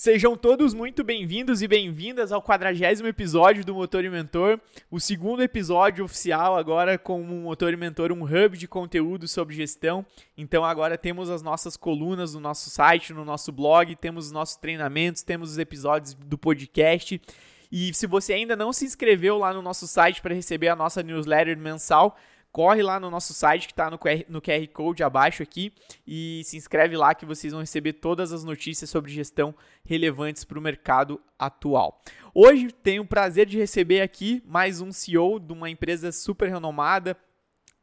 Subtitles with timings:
[0.00, 4.58] Sejam todos muito bem-vindos e bem-vindas ao quadragésimo episódio do Motor e Mentor,
[4.90, 9.54] o segundo episódio oficial agora com o Motor e Mentor, um hub de conteúdo sobre
[9.54, 10.06] gestão.
[10.38, 14.56] Então agora temos as nossas colunas no nosso site, no nosso blog, temos os nossos
[14.56, 17.20] treinamentos, temos os episódios do podcast.
[17.70, 21.02] E se você ainda não se inscreveu lá no nosso site para receber a nossa
[21.02, 22.16] newsletter mensal,
[22.52, 25.72] corre lá no nosso site que está no QR, no QR Code abaixo aqui
[26.06, 29.54] e se inscreve lá que vocês vão receber todas as notícias sobre gestão
[29.84, 32.02] relevantes para o mercado atual.
[32.34, 37.16] Hoje tenho o prazer de receber aqui mais um CEO de uma empresa super renomada,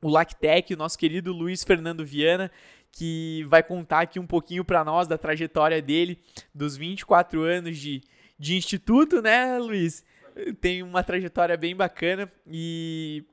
[0.01, 2.51] o Lactec, o nosso querido Luiz Fernando Viana,
[2.91, 6.19] que vai contar aqui um pouquinho para nós da trajetória dele,
[6.53, 8.01] dos 24 anos de,
[8.37, 10.03] de instituto, né, Luiz?
[10.61, 13.25] Tem uma trajetória bem bacana e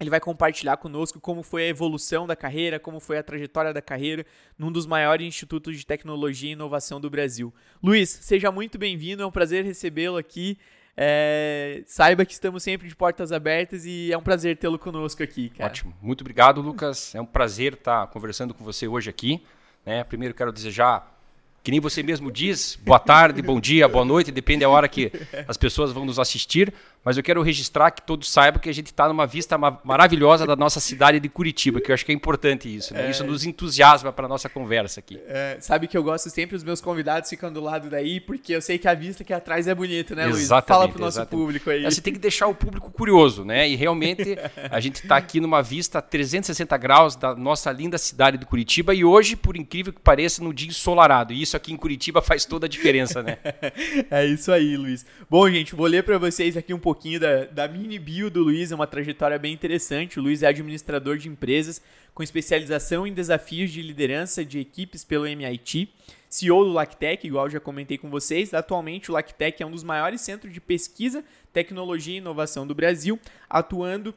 [0.00, 3.82] ele vai compartilhar conosco como foi a evolução da carreira, como foi a trajetória da
[3.82, 4.24] carreira
[4.58, 7.52] num dos maiores institutos de tecnologia e inovação do Brasil.
[7.82, 10.58] Luiz, seja muito bem-vindo, é um prazer recebê-lo aqui.
[10.96, 15.50] É, saiba que estamos sempre de portas abertas e é um prazer tê-lo conosco aqui.
[15.50, 15.70] Cara.
[15.70, 17.14] Ótimo, muito obrigado, Lucas.
[17.14, 19.42] É um prazer estar conversando com você hoje aqui.
[19.84, 20.02] Né?
[20.04, 21.20] Primeiro, quero desejar
[21.62, 25.12] que nem você mesmo diz, boa tarde, bom dia, boa noite, depende da hora que
[25.46, 26.72] as pessoas vão nos assistir,
[27.04, 30.54] mas eu quero registrar que todos saibam que a gente está numa vista maravilhosa da
[30.54, 33.06] nossa cidade de Curitiba, que eu acho que é importante isso, né?
[33.06, 33.10] é...
[33.10, 35.18] isso nos entusiasma para a nossa conversa aqui.
[35.26, 38.60] É, sabe que eu gosto sempre os meus convidados ficando do lado daí, porque eu
[38.60, 40.40] sei que a vista aqui atrás é bonita, né, Luiz?
[40.40, 41.84] Exatamente, Fala para o nosso público aí.
[41.84, 43.68] É, você tem que deixar o público curioso, né?
[43.68, 44.36] E realmente
[44.70, 49.04] a gente está aqui numa vista 360 graus da nossa linda cidade de Curitiba e
[49.04, 51.32] hoje, por incrível que pareça, no dia ensolarado.
[51.32, 53.38] E isso aqui em Curitiba faz toda a diferença, né?
[54.10, 55.04] é isso aí, Luiz.
[55.28, 58.72] Bom, gente, vou ler para vocês aqui um pouquinho da, da mini bio do Luiz,
[58.72, 60.18] é uma trajetória bem interessante.
[60.18, 61.80] O Luiz é administrador de empresas
[62.12, 65.88] com especialização em desafios de liderança de equipes pelo MIT.
[66.28, 68.52] CEO do Lactec, igual já comentei com vocês.
[68.52, 73.20] Atualmente, o Lactec é um dos maiores centros de pesquisa, tecnologia e inovação do Brasil,
[73.48, 74.12] atuando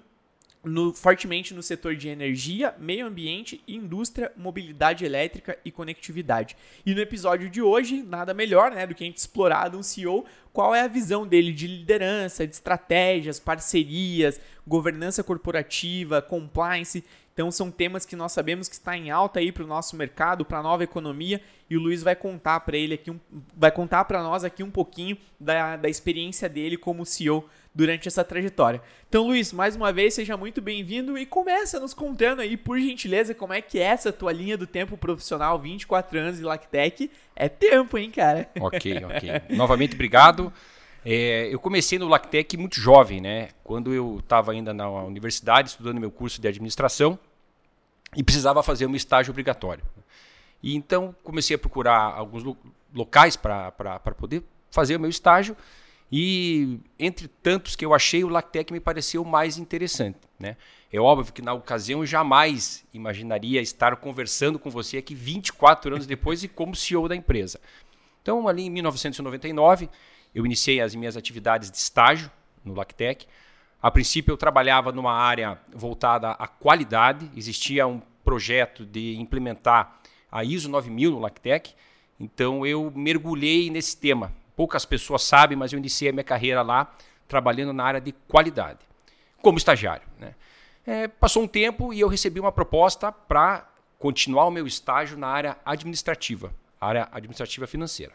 [0.64, 6.56] no, fortemente no setor de energia, meio ambiente, indústria, mobilidade elétrica e conectividade.
[6.86, 10.26] E no episódio de hoje, nada melhor né, do que a gente explorar um CEO
[10.54, 17.04] qual é a visão dele de liderança, de estratégias, parcerias, governança corporativa, compliance.
[17.34, 20.46] Então são temas que nós sabemos que está em alta aí para o nosso mercado,
[20.46, 23.20] para a nova economia, e o Luiz vai contar para ele aqui um,
[23.58, 28.24] vai contar para nós aqui um pouquinho da, da experiência dele como CEO durante essa
[28.24, 28.82] trajetória.
[29.10, 33.34] Então, Luiz, mais uma vez, seja muito bem-vindo e começa nos contando aí, por gentileza,
[33.34, 37.10] como é que é essa tua linha do tempo profissional, 24 anos de Lactec.
[37.36, 38.48] É tempo, hein, cara?
[38.60, 39.56] Ok, ok.
[39.58, 40.54] Novamente, obrigado.
[41.06, 43.50] É, eu comecei no Lactec muito jovem, né?
[43.64, 47.20] Quando eu estava ainda na universidade, estudando meu curso de administração
[48.16, 49.84] e precisava fazer um estágio obrigatório.
[50.62, 52.44] E então comecei a procurar alguns
[52.94, 53.72] locais para
[54.18, 55.58] poder fazer o meu estágio
[56.16, 60.20] e entre tantos que eu achei, o Lactec me pareceu mais interessante.
[60.40, 60.56] Né?
[60.92, 66.06] É óbvio que na ocasião eu jamais imaginaria estar conversando com você aqui 24 anos
[66.06, 67.60] depois e como CEO da empresa.
[68.22, 69.90] Então, ali em 1999,
[70.34, 72.32] eu iniciei as minhas atividades de estágio
[72.64, 73.26] no Lactec.
[73.82, 80.00] A princípio, eu trabalhava numa área voltada à qualidade, existia um projeto de implementar
[80.32, 81.74] a ISO 9000 no Lactec,
[82.20, 86.94] então eu mergulhei nesse tema poucas pessoas sabem, mas eu iniciei a minha carreira lá
[87.28, 88.80] trabalhando na área de qualidade,
[89.42, 90.08] como estagiário.
[90.20, 90.36] Né?
[90.86, 93.68] É, passou um tempo e eu recebi uma proposta para
[93.98, 98.14] continuar o meu estágio na área administrativa, área administrativa financeira.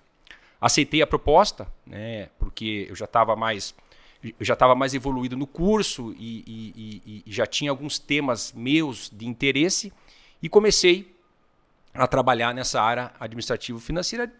[0.60, 3.74] Aceitei a proposta, né, porque eu já estava mais
[4.20, 8.52] eu já estava mais evoluído no curso e, e, e, e já tinha alguns temas
[8.52, 9.92] meus de interesse
[10.42, 11.14] e comecei
[11.94, 14.32] a trabalhar nessa área administrativa financeira,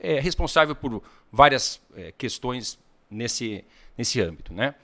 [0.00, 2.78] é, responsável por várias é, questões
[3.10, 3.64] nesse,
[3.96, 4.52] nesse âmbito.
[4.52, 4.74] Né?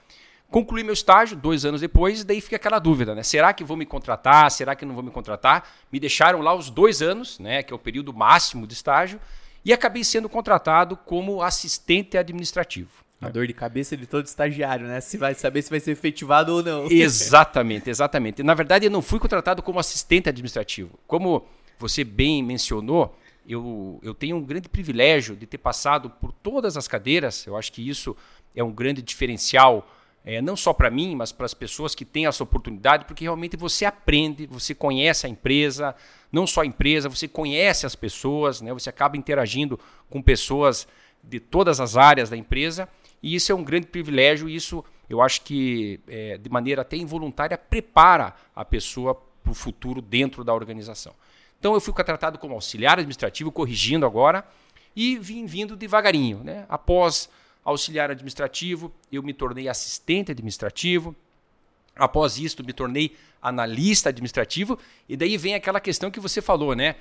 [0.49, 3.23] Concluí meu estágio dois anos depois, daí fica aquela dúvida, né?
[3.23, 4.49] Será que vou me contratar?
[4.51, 5.69] Será que não vou me contratar?
[5.91, 7.63] Me deixaram lá os dois anos, né?
[7.63, 9.19] Que é o período máximo de estágio,
[9.65, 13.03] e acabei sendo contratado como assistente administrativo.
[13.19, 15.01] A dor de cabeça de todo estagiário, né?
[15.01, 16.85] Se vai saber se vai ser efetivado ou não.
[16.91, 18.43] Exatamente, exatamente.
[18.43, 20.99] Na verdade, eu não fui contratado como assistente administrativo.
[21.07, 21.43] Como
[21.79, 23.17] você bem mencionou,
[23.47, 27.47] eu, eu tenho um grande privilégio de ter passado por todas as cadeiras.
[27.47, 28.15] Eu acho que isso
[28.55, 29.89] é um grande diferencial,
[30.25, 33.55] é, não só para mim, mas para as pessoas que têm essa oportunidade, porque realmente
[33.55, 35.95] você aprende, você conhece a empresa,
[36.31, 38.73] não só a empresa, você conhece as pessoas, né?
[38.73, 39.79] você acaba interagindo
[40.09, 40.87] com pessoas
[41.23, 42.89] de todas as áreas da empresa,
[43.21, 46.97] e isso é um grande privilégio, e isso eu acho que, é, de maneira até
[46.97, 49.13] involuntária, prepara a pessoa
[49.43, 51.13] para o futuro dentro da organização.
[51.59, 54.43] Então eu fui contratado como auxiliar administrativo, corrigindo agora,
[54.95, 56.43] e vim vindo devagarinho.
[56.43, 56.65] Né?
[56.67, 57.29] Após
[57.65, 61.15] auxiliar administrativo, eu me tornei assistente administrativo.
[61.95, 64.77] Após isso, me tornei analista administrativo.
[65.09, 66.95] E daí vem aquela questão que você falou, né?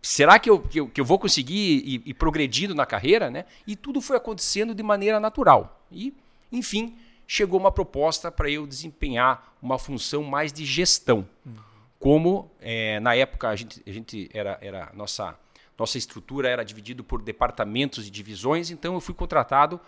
[0.00, 3.30] Será que eu, que eu, que eu vou conseguir ir, ir progredindo na carreira?
[3.30, 3.44] Né?
[3.66, 5.84] E tudo foi acontecendo de maneira natural.
[5.90, 6.14] E,
[6.50, 6.96] enfim,
[7.26, 11.28] chegou uma proposta para eu desempenhar uma função mais de gestão.
[11.98, 15.36] Como é, na época a gente, a gente era, era nossa
[15.78, 19.78] nossa estrutura era dividida por departamentos e divisões, então eu fui contratado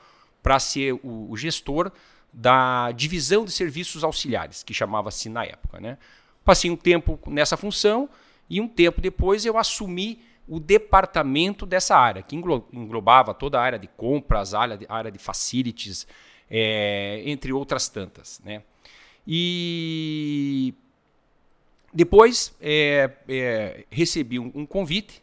[0.42, 1.90] para ser o, o, gestor
[2.32, 5.80] da divisão de serviços auxiliares, que chamava-se na época.
[5.80, 5.98] Né?
[6.44, 8.08] Passei um tempo nessa função
[8.48, 13.78] e um tempo depois eu assumi o departamento dessa área, que englobava toda a área
[13.78, 16.06] de compras, a área de, área de facilities,
[16.50, 18.40] é, entre outras tantas.
[18.42, 18.62] Né?
[19.26, 20.72] E
[21.92, 25.22] depois é, é, recebi um, um convite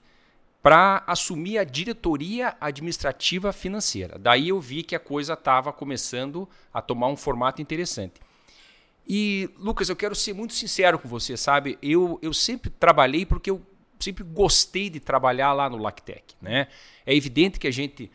[0.65, 4.17] para assumir a diretoria administrativa financeira.
[4.17, 8.19] Daí eu vi que a coisa estava começando a tomar um formato interessante.
[9.07, 11.77] E, Lucas, eu quero ser muito sincero com você, sabe?
[11.83, 13.61] Eu, eu sempre trabalhei porque eu
[13.99, 16.33] sempre gostei de trabalhar lá no Lactec.
[16.41, 16.67] Né?
[17.05, 18.11] É evidente que a gente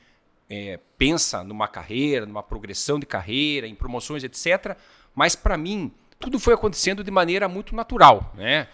[0.49, 4.77] é, pensa numa carreira, numa progressão de carreira, em promoções, etc.
[5.15, 8.35] Mas, para mim, tudo foi acontecendo de maneira muito natural.
[8.37, 8.67] Né?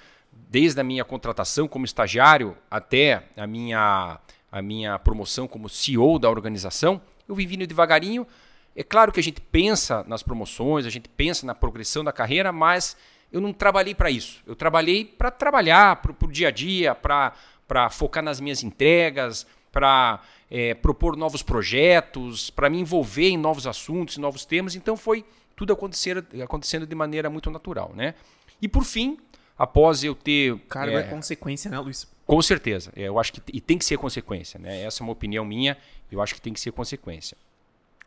[0.49, 4.19] Desde a minha contratação como estagiário até a minha,
[4.51, 8.27] a minha promoção como CEO da organização, eu vim vindo devagarinho.
[8.75, 12.53] É claro que a gente pensa nas promoções, a gente pensa na progressão da carreira,
[12.53, 12.97] mas
[13.33, 14.43] eu não trabalhei para isso.
[14.47, 20.21] Eu trabalhei para trabalhar, para o dia a dia, para focar nas minhas entregas, para
[20.51, 24.75] é, propor novos projetos, para me envolver em novos assuntos, em novos temas.
[24.75, 25.25] Então foi
[25.55, 27.93] tudo acontecendo, acontecendo de maneira muito natural.
[27.95, 28.15] Né?
[28.61, 29.19] E por fim,
[29.59, 30.59] após eu ter.
[30.69, 32.07] Cara, é, é consequência, né, Luiz?
[32.27, 32.93] Com certeza.
[32.97, 34.59] É, eu acho que e tem que ser consequência.
[34.59, 34.83] Né?
[34.83, 35.77] Essa é uma opinião minha.
[36.11, 37.37] Eu acho que tem que ser consequência.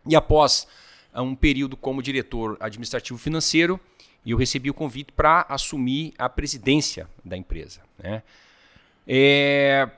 [0.06, 0.68] E após
[1.14, 3.80] ah, um período como diretor administrativo financeiro,
[4.26, 7.82] eu recebi o convite para assumir a presidência da empresa.
[7.98, 8.22] Né?
[9.08, 9.90] É,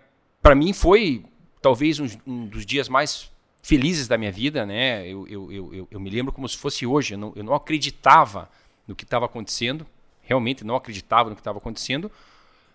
[0.41, 1.25] para mim foi
[1.61, 3.29] talvez um, um, dos dias mais
[3.61, 4.65] felizes da minha vida.
[4.65, 5.07] Né?
[5.07, 7.15] Eu, eu, eu, eu me lembro como se fosse hoje.
[7.15, 8.49] Eu não, eu não acreditava
[8.87, 9.85] no que estava acontecendo
[10.31, 12.09] realmente não acreditava no que estava acontecendo,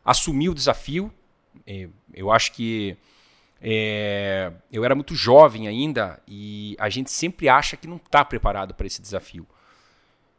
[0.05, 1.11] assumi o desafio.
[1.67, 2.97] É, eu acho que
[3.61, 8.75] é, eu era muito jovem ainda e a gente sempre acha que não está preparado
[8.75, 9.47] para esse desafio.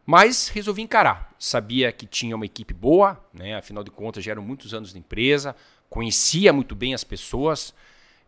[0.05, 1.33] Mas resolvi encarar.
[1.39, 3.55] Sabia que tinha uma equipe boa, né?
[3.55, 5.55] afinal de contas já eram muitos anos de empresa,
[5.89, 7.73] conhecia muito bem as pessoas.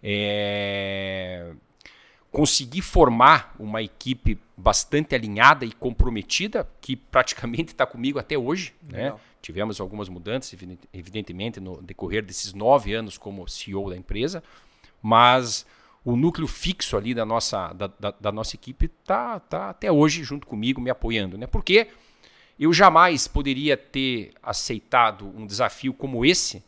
[0.02, 1.54] É,
[2.32, 8.74] consegui formar uma equipe bastante alinhada e comprometida, que praticamente está comigo até hoje.
[8.84, 9.14] Né?
[9.42, 10.58] Tivemos algumas mudanças,
[10.94, 14.44] evidentemente, no decorrer desses nove anos como CEO da empresa,
[15.02, 15.66] mas
[16.04, 20.24] o núcleo fixo ali da nossa, da, da, da nossa equipe está tá até hoje
[20.24, 21.38] junto comigo, me apoiando.
[21.38, 21.48] Né?
[21.48, 21.88] Porque
[22.60, 26.64] eu jamais poderia ter aceitado um desafio como esse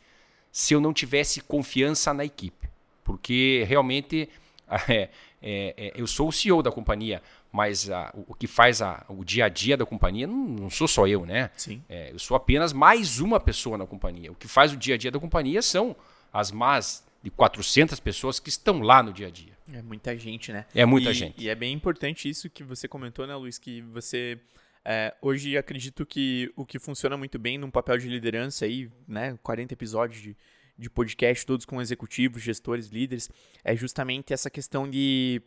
[0.52, 2.70] se eu não tivesse confiança na equipe.
[3.04, 4.30] Porque realmente
[4.90, 5.10] é,
[5.42, 7.22] é, é, eu sou o CEO da companhia,
[7.52, 10.70] mas a, o, o, que faz a, o dia a dia da companhia não, não
[10.70, 11.50] sou só eu, né?
[11.58, 11.82] Sim.
[11.90, 14.32] É, eu sou apenas mais uma pessoa na companhia.
[14.32, 15.96] O que faz o dia a dia da companhia são
[16.32, 19.54] as mais de 400 pessoas que estão lá no dia a dia.
[19.74, 20.66] É muita gente, né?
[20.76, 21.42] É muita e, gente.
[21.42, 23.58] E é bem importante isso que você comentou, né, Luiz?
[23.58, 24.38] Que você
[24.84, 29.38] é, hoje acredito que o que funciona muito bem num papel de liderança aí, né?
[29.44, 30.36] 40 episódios de,
[30.78, 33.30] de podcast, todos com executivos, gestores, líderes,
[33.64, 35.42] é justamente essa questão de,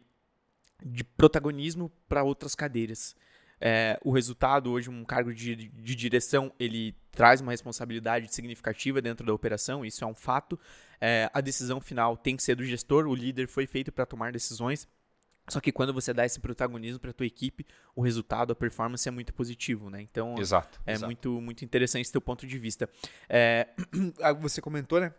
[0.84, 3.14] de protagonismo para outras cadeiras.
[3.60, 9.24] É, o resultado, hoje, um cargo de, de direção, ele traz uma responsabilidade significativa dentro
[9.24, 10.58] da operação, isso é um fato.
[11.00, 14.32] É, a decisão final tem que ser do gestor, o líder foi feito para tomar
[14.32, 14.88] decisões.
[15.48, 19.06] Só que quando você dá esse protagonismo para a tua equipe, o resultado, a performance
[19.06, 20.00] é muito positivo, né?
[20.00, 21.06] Então, exato, é exato.
[21.06, 22.88] muito muito interessante esse teu ponto de vista.
[23.28, 23.68] É,
[24.40, 25.12] você comentou, né?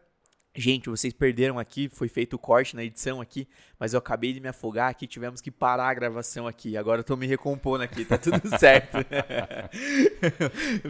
[0.57, 3.45] Gente, vocês perderam aqui, foi feito o corte na edição aqui,
[3.77, 6.77] mas eu acabei de me afogar aqui, tivemos que parar a gravação aqui.
[6.77, 8.97] Agora eu tô me recompondo aqui, tá tudo certo.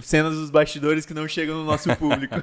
[0.04, 2.36] Cenas dos bastidores que não chegam no nosso público.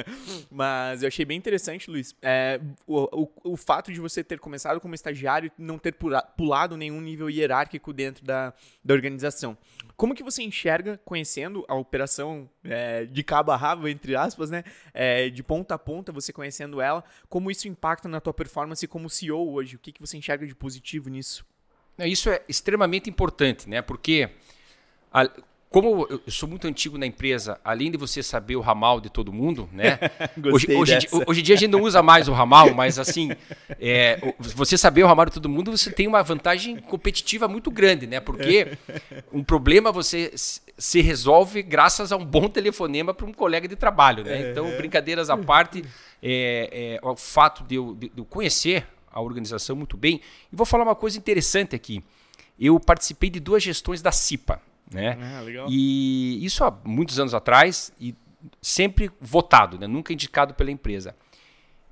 [0.50, 4.80] mas eu achei bem interessante, Luiz, é, o, o, o, fato de você ter começado
[4.80, 5.94] como estagiário e não ter
[6.36, 9.58] pulado nenhum nível hierárquico dentro da, da organização.
[9.94, 14.64] Como que você enxerga, conhecendo a operação é, de cabo a rabo, entre aspas, né?
[14.94, 19.10] É, de ponta a ponta, você conhecendo ela, como isso impacta na tua performance como
[19.10, 19.76] CEO hoje?
[19.76, 21.44] O que, que você enxerga de positivo nisso?
[21.98, 23.82] Isso é extremamente importante, né?
[23.82, 24.30] Porque
[25.12, 25.28] a,
[25.72, 29.32] como eu sou muito antigo na empresa, além de você saber o ramal de todo
[29.32, 29.98] mundo, né?
[30.52, 33.30] hoje, hoje, hoje, em dia a gente não usa mais o ramal, mas assim,
[33.80, 38.06] é, você saber o ramal de todo mundo, você tem uma vantagem competitiva muito grande,
[38.06, 38.20] né?
[38.20, 38.76] Porque
[39.32, 44.24] um problema você se resolve graças a um bom telefonema para um colega de trabalho,
[44.24, 44.50] né?
[44.50, 45.82] Então, brincadeiras à parte,
[46.22, 50.20] é, é, o fato de eu, de eu conhecer a organização muito bem.
[50.52, 52.04] E vou falar uma coisa interessante aqui.
[52.58, 54.60] Eu participei de duas gestões da CIPA.
[54.92, 55.18] Né?
[55.20, 58.14] Ah, e isso há muitos anos atrás e
[58.60, 59.86] sempre votado, né?
[59.86, 61.14] nunca indicado pela empresa.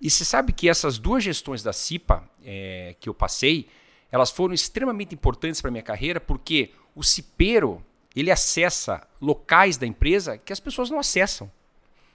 [0.01, 3.69] E você sabe que essas duas gestões da CIPA é, que eu passei,
[4.11, 10.39] elas foram extremamente importantes para minha carreira porque o CIPEiro ele acessa locais da empresa
[10.39, 11.51] que as pessoas não acessam.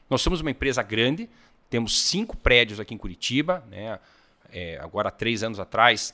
[0.10, 1.30] Nós somos uma empresa grande,
[1.70, 4.00] temos cinco prédios aqui em Curitiba, né?
[4.52, 6.14] É, agora há três anos atrás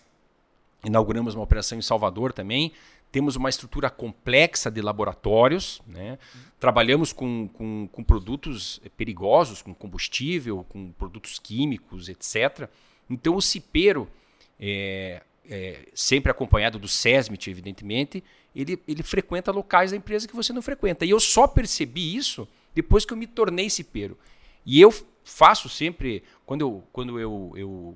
[0.84, 2.74] inauguramos uma operação em Salvador também.
[3.12, 6.18] Temos uma estrutura complexa de laboratórios, né?
[6.60, 12.70] trabalhamos com, com, com, produtos perigosos, com combustível, com produtos químicos, etc.
[13.10, 14.10] Então, o CIPEiro,
[14.60, 18.24] é, é, sempre acompanhado do SESMIT, evidentemente,
[18.56, 21.06] ele, ele frequenta locais da empresa que você não frequenta.
[21.06, 24.18] E eu só percebi isso depois que eu me tornei CIPEiro.
[24.66, 27.96] E eu faço sempre, quando eu, quando eu, eu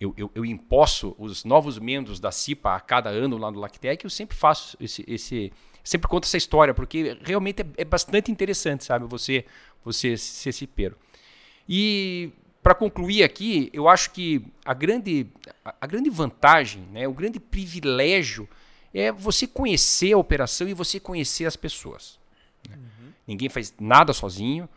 [0.00, 4.02] eu, eu, eu imposto os novos membros da CIPA a cada ano lá no Lactec,
[4.02, 5.52] eu sempre faço esse, esse
[5.84, 9.44] sempre conto essa história, porque realmente é, é bastante interessante, sabe, você,
[9.84, 10.96] você ser cipeiro.
[11.68, 15.26] E para concluir aqui, eu acho que a grande,
[15.64, 18.48] a, grande vantagem, né, o grande privilégio
[18.92, 22.18] é você conhecer a operação e você conhecer as pessoas.
[22.68, 22.76] Né?
[22.76, 23.12] Uhum.
[23.26, 24.68] Ninguém faz nada sozinho.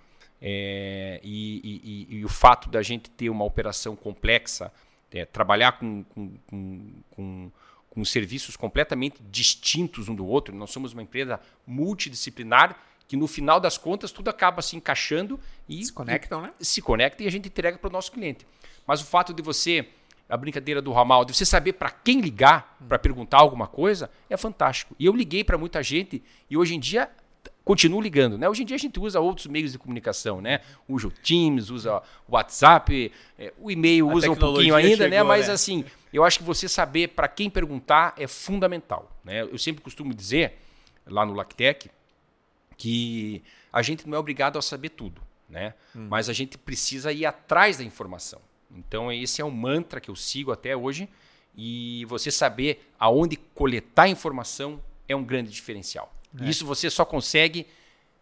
[0.45, 4.73] É, e, e, e, o fato da gente ter uma operação complexa
[5.13, 7.51] é, trabalhar com, com, com,
[7.89, 10.55] com, serviços completamente distintos um do outro.
[10.55, 12.77] Nós somos uma empresa multidisciplinar
[13.08, 15.39] que no final das contas tudo acaba se encaixando
[15.70, 16.51] e se conectam, né?
[16.60, 18.46] Se conecta e a gente entrega para o nosso cliente.
[18.88, 19.88] Mas o fato de você
[20.27, 24.38] a brincadeira do ramal, de você saber para quem ligar para perguntar alguma coisa, é
[24.38, 24.96] fantástico.
[24.98, 27.10] E eu liguei para muita gente e hoje em dia
[27.63, 28.50] continuo ligando, né?
[28.50, 30.60] Hoje em dia a gente usa outros meios de comunicação, né?
[30.88, 34.96] Usa o Teams, usa o WhatsApp, é, o e-mail a usa um pouquinho ainda, né?
[34.96, 35.24] chegou, né?
[35.24, 35.53] Mas né?
[35.53, 39.43] assim, eu acho que você saber para quem perguntar é fundamental, né?
[39.43, 40.60] Eu sempre costumo dizer
[41.08, 41.89] lá no Lactec
[42.77, 43.41] que
[43.72, 45.74] a gente não é obrigado a saber tudo, né?
[45.96, 46.08] Hum.
[46.10, 48.41] Mas a gente precisa ir atrás da informação.
[48.75, 51.08] Então esse é um mantra que eu sigo até hoje
[51.55, 56.12] e você saber aonde coletar informação é um grande diferencial.
[56.39, 56.49] É.
[56.49, 57.67] Isso você só consegue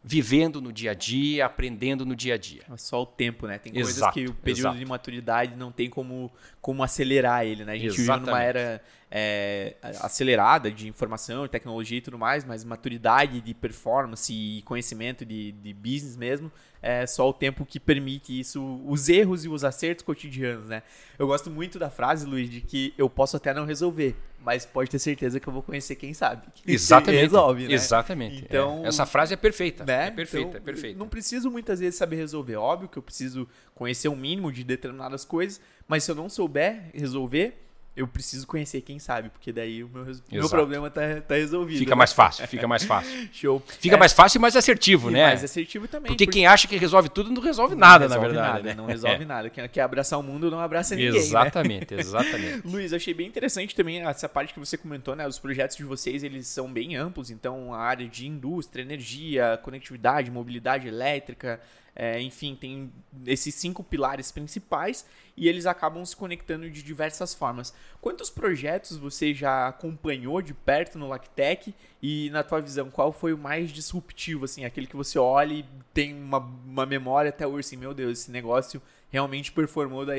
[0.03, 2.63] vivendo no dia a dia, aprendendo no dia a dia.
[2.71, 3.57] É só o tempo, né?
[3.57, 4.77] Tem coisas exato, que o período exato.
[4.79, 7.73] de maturidade não tem como, como acelerar ele, né?
[7.73, 8.19] A gente Exatamente.
[8.19, 13.53] vive numa era é, acelerada de informação, de tecnologia e tudo mais, mas maturidade de
[13.53, 16.49] performance e conhecimento de, de business mesmo
[16.81, 20.81] é só o tempo que permite isso, os erros e os acertos cotidianos, né?
[21.19, 24.89] Eu gosto muito da frase, Luiz, de que eu posso até não resolver, mas pode
[24.89, 26.47] ter certeza que eu vou conhecer quem sabe.
[26.65, 27.21] Exatamente.
[27.21, 27.73] Resolve, né?
[27.73, 28.43] Exatamente.
[28.43, 28.87] Então, é.
[28.87, 29.85] Essa frase é perfeita.
[29.85, 30.07] Né?
[30.07, 30.97] É perfeita, então, é perfeita.
[30.97, 32.55] Não preciso muitas vezes saber resolver.
[32.55, 36.89] Óbvio que eu preciso conhecer um mínimo de determinadas coisas, mas se eu não souber
[36.95, 37.61] resolver,
[37.95, 41.77] eu preciso conhecer quem sabe, porque daí o meu, meu problema tá, tá resolvido.
[41.77, 41.97] Fica né?
[41.97, 43.11] mais fácil, fica mais fácil.
[43.33, 43.61] Show.
[43.79, 45.27] Fica é, mais fácil e mais assertivo, e né?
[45.27, 46.07] Mais assertivo também.
[46.07, 48.63] Porque, porque, quem acha que resolve tudo não resolve nada, não resolve na verdade.
[48.63, 48.73] Nada, né?
[48.75, 49.25] Não resolve é.
[49.25, 49.49] nada.
[49.49, 51.17] Quem quer abraçar o mundo não abraça ninguém.
[51.17, 51.99] Exatamente, né?
[51.99, 52.61] exatamente.
[52.65, 55.27] Luiz, achei bem interessante também essa parte que você comentou, né?
[55.27, 60.31] Os projetos de vocês, eles são bem amplos, então a área de indústria, energia, conectividade,
[60.31, 61.59] mobilidade elétrica,
[61.95, 62.91] é, enfim, tem
[63.25, 65.05] esses cinco pilares principais
[65.35, 67.73] e eles acabam se conectando de diversas formas.
[67.99, 73.33] Quantos projetos você já acompanhou de perto no Lactec e na tua visão, qual foi
[73.33, 77.67] o mais disruptivo, assim, aquele que você olha e tem uma, uma memória até hoje,
[77.67, 80.13] assim, meu Deus, esse negócio realmente performou da,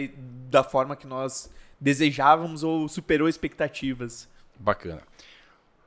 [0.51, 1.51] da forma que nós
[1.81, 4.29] desejávamos ou superou expectativas?
[4.59, 5.03] Bacana.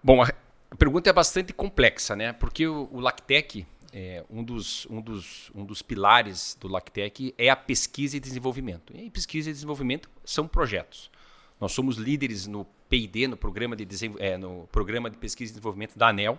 [0.04, 2.34] Bom, a pergunta é bastante complexa, né?
[2.34, 3.66] Porque o, o Lactec,
[3.98, 8.94] é, um, dos, um, dos, um dos pilares do Lactec é a pesquisa e desenvolvimento.
[8.94, 11.10] E pesquisa e desenvolvimento são projetos.
[11.62, 13.88] Nós somos líderes no P&D, no programa de,
[14.20, 16.38] é, no programa de pesquisa e desenvolvimento da ANEL.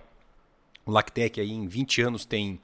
[0.85, 2.61] O Lactec aí em 20 anos tem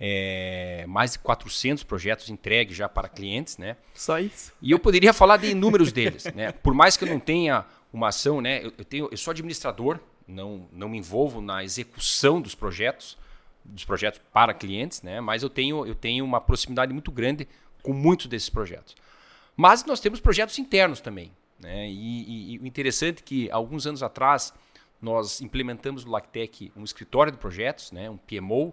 [0.00, 3.76] é, mais de 400 projetos entregues já para clientes, né?
[3.94, 4.52] Só isso.
[4.60, 6.50] E eu poderia falar de inúmeros deles, né?
[6.50, 8.58] Por mais que eu não tenha uma ação, né?
[8.58, 13.16] Eu, eu, tenho, eu sou administrador, não, não me envolvo na execução dos projetos,
[13.64, 15.20] dos projetos para clientes, né?
[15.20, 17.48] Mas eu tenho, eu tenho uma proximidade muito grande
[17.82, 18.94] com muitos desses projetos.
[19.56, 21.88] Mas nós temos projetos internos também, né?
[21.90, 24.52] E, o interessante é que alguns anos atrás
[25.00, 28.72] nós implementamos no Lactec um escritório de projetos, né, um PMO,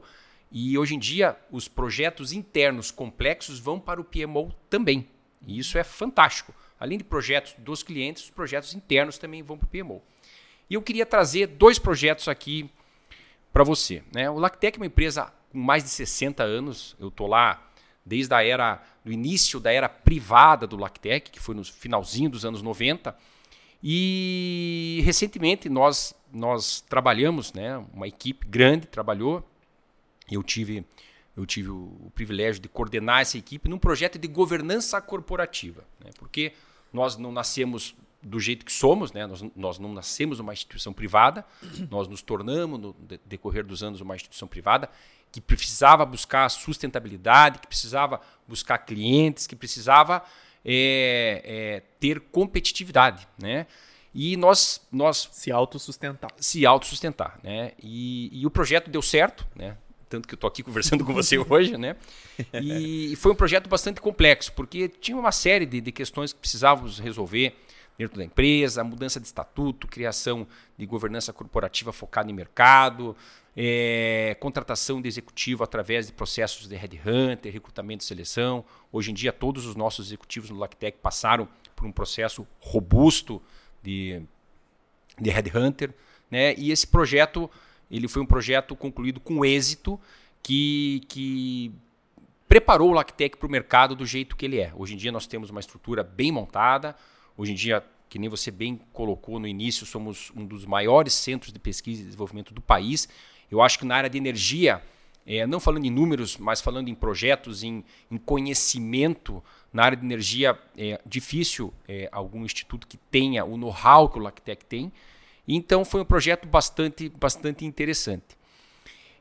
[0.51, 5.07] e hoje em dia os projetos internos complexos vão para o PMO também.
[5.47, 6.53] E isso é fantástico.
[6.79, 10.01] Além de projetos dos clientes, os projetos internos também vão para o PMO.
[10.69, 12.69] E eu queria trazer dois projetos aqui
[13.51, 14.03] para você.
[14.13, 14.29] Né?
[14.29, 16.95] O Lactec é uma empresa com mais de 60 anos.
[16.99, 17.69] Eu estou lá
[18.05, 22.45] desde a era do início da era privada do Lactec, que foi no finalzinho dos
[22.45, 23.15] anos 90.
[23.81, 29.43] E recentemente nós nós trabalhamos, né, uma equipe grande trabalhou.
[30.29, 30.85] Eu tive
[31.35, 36.11] eu tive o, o privilégio de coordenar essa equipe num projeto de governança corporativa, né,
[36.17, 36.53] porque
[36.91, 39.25] nós não nascemos do jeito que somos, né?
[39.25, 41.45] nós, nós não nascemos uma instituição privada,
[41.89, 42.95] nós nos tornamos, no
[43.25, 44.89] decorrer dos anos, uma instituição privada
[45.31, 50.23] que precisava buscar sustentabilidade, que precisava buscar clientes, que precisava
[50.65, 53.27] é, é, ter competitividade.
[53.37, 53.67] Né?
[54.13, 56.31] E nós, nós se autossustentar.
[56.37, 57.39] Se autossustentar.
[57.43, 57.73] Né?
[57.81, 59.77] E, e o projeto deu certo, né?
[60.09, 61.95] tanto que eu estou aqui conversando com você hoje, né?
[62.53, 66.97] E foi um projeto bastante complexo, porque tinha uma série de, de questões que precisávamos
[66.97, 67.55] resolver
[67.99, 73.13] dentro da empresa, mudança de estatuto, criação de governança corporativa focada em mercado,
[73.57, 78.63] é, contratação de executivo através de processos de headhunter, recrutamento e seleção.
[78.89, 83.41] Hoje em dia, todos os nossos executivos no Lactec passaram por um processo robusto
[83.83, 84.21] de,
[85.19, 85.93] de headhunter.
[86.31, 86.55] Né?
[86.57, 87.51] E esse projeto
[87.91, 89.99] ele foi um projeto concluído com êxito
[90.41, 91.73] que, que
[92.47, 94.71] preparou o Lactec para o mercado do jeito que ele é.
[94.73, 96.95] Hoje em dia nós temos uma estrutura bem montada.
[97.39, 101.53] Hoje em dia, que nem você bem colocou no início, somos um dos maiores centros
[101.53, 103.07] de pesquisa e desenvolvimento do país.
[103.49, 104.83] Eu acho que na área de energia,
[105.25, 109.41] é, não falando em números, mas falando em projetos, em, em conhecimento,
[109.71, 114.21] na área de energia é difícil é, algum instituto que tenha o know-how que o
[114.21, 114.91] Lactec tem.
[115.47, 118.37] Então foi um projeto bastante, bastante interessante.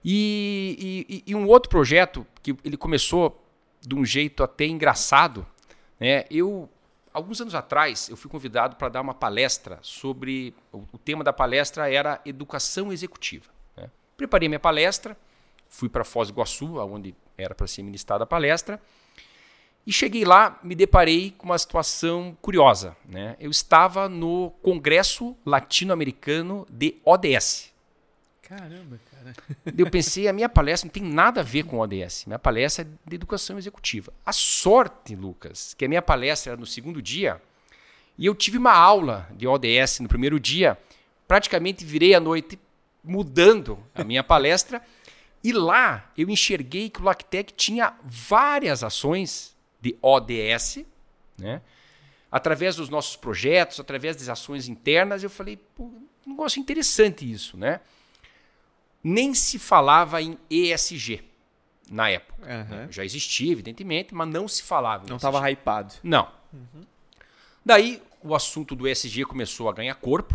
[0.05, 3.41] E, e, e, um outro projeto que ele começou
[3.81, 5.47] de um jeito até engraçado.
[6.01, 6.25] Né?
[6.29, 6.69] Eu,
[7.19, 10.55] alguns anos atrás, eu fui convidado para dar uma palestra sobre.
[10.73, 13.47] O, tema da palestra era educação executiva.
[13.77, 13.91] Né?
[14.17, 15.17] Preparei minha palestra,
[15.69, 18.81] fui para Foz do Iguaçu, onde era para ser ministrada a palestra.
[19.87, 22.97] E cheguei lá, me deparei com uma situação curiosa.
[23.07, 23.37] Né?
[23.41, 27.73] Eu estava no Congresso Latino-Americano de ODS.
[28.43, 29.08] Caramba, cara.
[29.77, 32.25] Eu pensei, a minha palestra não tem nada a ver com ODS.
[32.27, 34.13] Minha palestra é de educação executiva.
[34.25, 37.41] A sorte, Lucas, que a minha palestra era no segundo dia,
[38.17, 40.79] e eu tive uma aula de ODS no primeiro dia,
[41.27, 42.59] praticamente virei a noite
[43.05, 44.83] mudando a minha palestra.
[45.43, 50.85] E lá eu enxerguei que o Lactec tinha várias ações de ODS,
[51.39, 51.63] né?
[52.31, 57.81] através dos nossos projetos, através das ações internas, eu falei, um negócio interessante isso, né?
[59.03, 61.23] Nem se falava em ESG
[61.91, 62.43] na época.
[62.43, 62.77] Uhum.
[62.77, 62.89] Né?
[62.91, 65.07] Já existia, evidentemente, mas não se falava.
[65.09, 65.95] Não estava hypado.
[66.03, 66.29] Não.
[66.53, 66.83] Uhum.
[67.65, 70.35] Daí o assunto do ESG começou a ganhar corpo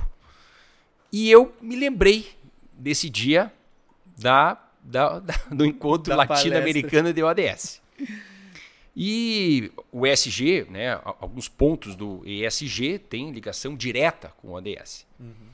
[1.11, 2.35] e eu me lembrei
[2.73, 3.51] desse dia
[4.17, 7.81] da, da, da do encontro latino-americano de ODS.
[8.95, 15.05] E o ESG, né, alguns pontos do ESG têm ligação direta com o ODS.
[15.19, 15.52] Uhum.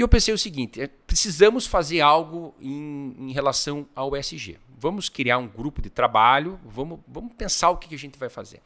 [0.00, 4.56] E eu pensei o seguinte: é, precisamos fazer algo em, em, relação ao ESG.
[4.78, 8.62] Vamos criar um grupo de trabalho, vamos, vamos pensar o que a gente vai fazer.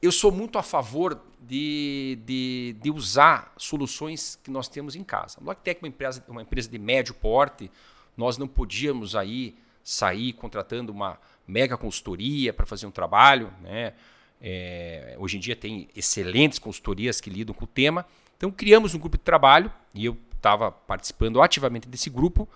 [0.00, 5.38] Eu sou muito a favor de, de, de usar soluções que nós temos em casa.
[5.40, 7.68] A Logitech é uma empresa, uma empresa de médio porte,
[8.16, 13.52] nós não podíamos aí sair contratando uma mega consultoria para fazer um trabalho.
[13.60, 13.92] Né?
[14.40, 18.06] É, hoje em dia tem excelentes consultorias que lidam com o tema.
[18.36, 22.48] Então criamos um grupo de trabalho e eu estava participando ativamente desse grupo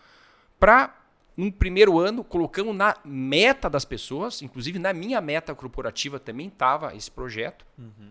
[0.59, 0.99] para
[1.37, 6.95] um primeiro ano colocamos na meta das pessoas, inclusive na minha meta corporativa também estava
[6.95, 7.65] esse projeto.
[7.79, 8.11] Uhum.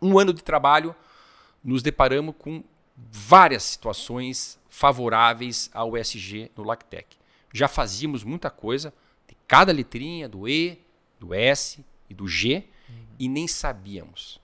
[0.00, 0.94] Um ano de trabalho,
[1.62, 2.62] nos deparamos com
[2.96, 7.16] várias situações favoráveis ao ESG no Lactec.
[7.52, 8.92] Já fazíamos muita coisa,
[9.46, 10.78] cada letrinha do E,
[11.18, 12.94] do S e do G uhum.
[13.18, 14.40] e nem sabíamos.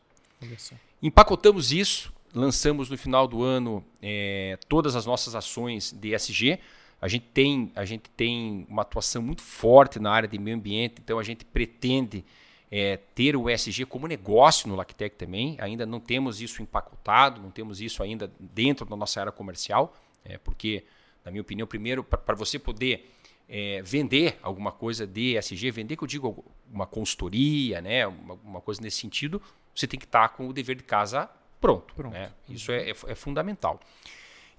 [1.03, 6.59] Empacotamos isso, lançamos no final do ano é, todas as nossas ações de ESG.
[7.01, 10.97] A gente, tem, a gente tem uma atuação muito forte na área de meio ambiente,
[10.99, 12.25] então a gente pretende
[12.71, 15.57] é, ter o ESG como negócio no Lactec também.
[15.61, 19.95] Ainda não temos isso empacotado, não temos isso ainda dentro da nossa área comercial,
[20.25, 20.85] é, porque,
[21.25, 23.11] na minha opinião, primeiro, para você poder
[23.49, 28.61] é, vender alguma coisa de ESG, vender que eu digo uma consultoria, né, uma, uma
[28.61, 29.41] coisa nesse sentido,
[29.75, 31.29] você tem que estar com o dever de casa
[31.65, 31.95] pronto.
[31.95, 32.13] pronto.
[32.13, 32.31] Né?
[32.49, 33.81] Isso é, é, é, fundamental.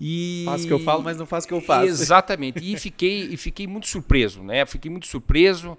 [0.02, 0.44] E...
[0.46, 1.86] Faço o que eu falo, mas não faço o que eu faço.
[1.86, 2.60] Exatamente.
[2.60, 4.66] E fiquei, e fiquei muito surpreso, né?
[4.66, 5.78] Fiquei muito surpreso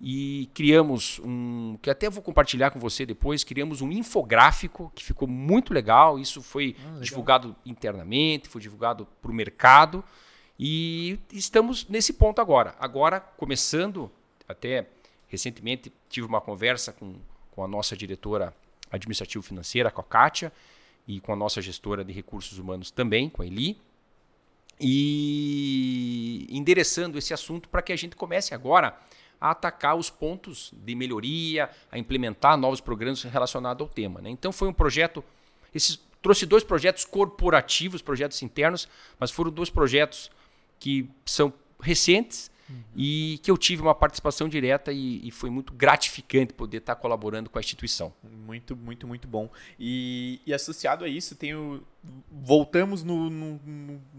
[0.00, 5.26] e criamos um, que até vou compartilhar com você depois, criamos um infográfico que ficou
[5.26, 6.18] muito legal.
[6.18, 7.00] Isso foi ah, legal.
[7.00, 10.04] divulgado internamente, foi divulgado para o mercado
[10.58, 12.74] e estamos nesse ponto agora.
[12.78, 14.10] Agora, começando,
[14.48, 14.86] até
[15.26, 17.16] recentemente tive uma conversa com,
[17.50, 18.54] com a nossa diretora
[18.90, 20.52] administrativo-financeira, com a Kátia,
[21.06, 23.80] e com a nossa gestora de recursos humanos também, com a Eli,
[24.80, 28.96] e endereçando esse assunto para que a gente comece agora
[29.40, 34.20] a atacar os pontos de melhoria, a implementar novos programas relacionados ao tema.
[34.20, 34.30] Né?
[34.30, 35.24] Então foi um projeto,
[35.74, 40.30] esses, trouxe dois projetos corporativos, projetos internos, mas foram dois projetos
[40.78, 42.82] que são recentes Uhum.
[42.94, 47.48] E que eu tive uma participação direta e, e, foi muito gratificante poder estar colaborando
[47.48, 48.12] com a instituição.
[48.22, 49.50] Muito, muito, muito bom.
[49.78, 51.82] E, e associado a isso, tenho,
[52.30, 53.60] voltamos no, no,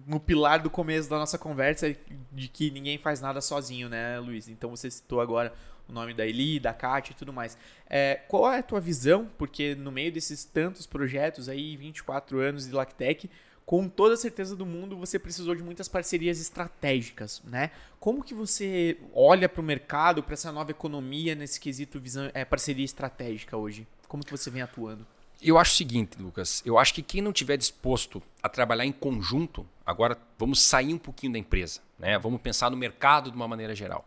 [0.08, 1.96] no, pilar do começo da nossa conversa
[2.32, 4.48] de que ninguém faz nada sozinho, né, Luiz?
[4.48, 5.54] Então você citou agora
[5.88, 7.58] o nome da Eli, da Kátia e tudo mais.
[7.90, 9.30] É, qual é a tua visão?
[9.38, 13.30] Porque no meio desses tantos projetos aí, 24 anos de Lactec,
[13.70, 17.70] com toda a certeza do mundo, você precisou de muitas parcerias estratégicas, né?
[18.00, 22.44] Como que você olha para o mercado, para essa nova economia nesse quesito visão, é,
[22.44, 23.88] parceria estratégica hoje?
[24.08, 25.06] Como que você vem atuando?
[25.40, 26.64] Eu acho o seguinte, Lucas.
[26.66, 30.98] Eu acho que quem não tiver disposto a trabalhar em conjunto, agora vamos sair um
[30.98, 32.18] pouquinho da empresa, né?
[32.18, 34.04] Vamos pensar no mercado de uma maneira geral.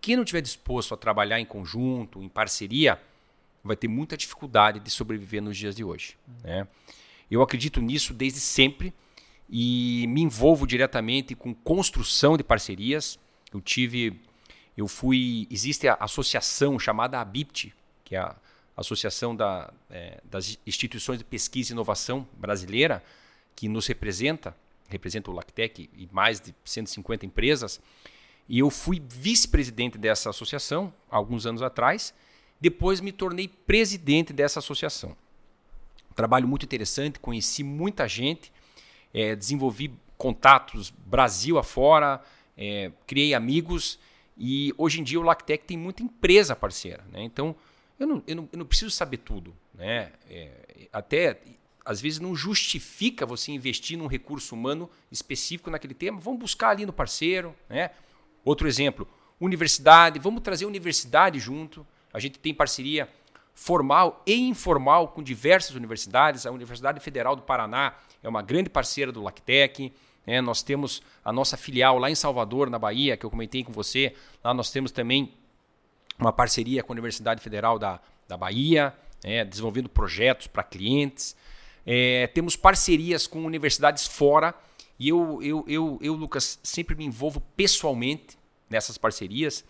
[0.00, 3.00] Quem não tiver disposto a trabalhar em conjunto, em parceria,
[3.62, 6.34] vai ter muita dificuldade de sobreviver nos dias de hoje, uhum.
[6.42, 6.68] né?
[7.30, 8.92] Eu acredito nisso desde sempre
[9.48, 13.18] e me envolvo diretamente com construção de parcerias.
[13.52, 14.20] Eu tive,
[14.76, 18.36] eu fui, existe a associação chamada ABIPT, que é a
[18.76, 23.04] Associação da, é, das Instituições de Pesquisa e Inovação Brasileira,
[23.54, 24.56] que nos representa,
[24.88, 27.80] representa o Lactec e mais de 150 empresas.
[28.48, 32.12] E eu fui vice-presidente dessa associação alguns anos atrás.
[32.60, 35.16] Depois me tornei presidente dessa associação.
[36.16, 38.52] Trabalho muito interessante, conheci muita gente
[39.14, 42.20] é, desenvolvi contatos Brasil afora,
[42.58, 43.98] é, criei amigos
[44.36, 47.04] e hoje em dia o Lactec tem muita empresa parceira.
[47.12, 47.22] Né?
[47.22, 47.54] Então
[47.98, 49.54] eu não, eu, não, eu não preciso saber tudo.
[49.72, 50.10] Né?
[50.28, 51.40] É, até
[51.84, 56.18] às vezes não justifica você investir num recurso humano específico naquele tema.
[56.18, 57.54] Vamos buscar ali no parceiro.
[57.68, 57.90] Né?
[58.44, 59.06] Outro exemplo,
[59.40, 60.18] universidade.
[60.18, 61.86] Vamos trazer universidade junto.
[62.12, 63.08] A gente tem parceria
[63.54, 66.46] formal e informal com diversas universidades.
[66.46, 69.92] A Universidade Federal do Paraná é uma grande parceira do Lactec.
[70.26, 73.72] É, nós temos a nossa filial lá em Salvador, na Bahia, que eu comentei com
[73.72, 74.14] você.
[74.42, 75.32] Lá nós temos também
[76.18, 81.36] uma parceria com a Universidade Federal da, da Bahia, é, desenvolvendo projetos para clientes.
[81.86, 84.54] É, temos parcerias com universidades fora.
[84.98, 88.38] E eu, eu, eu, eu, Lucas, sempre me envolvo pessoalmente
[88.70, 89.64] nessas parcerias.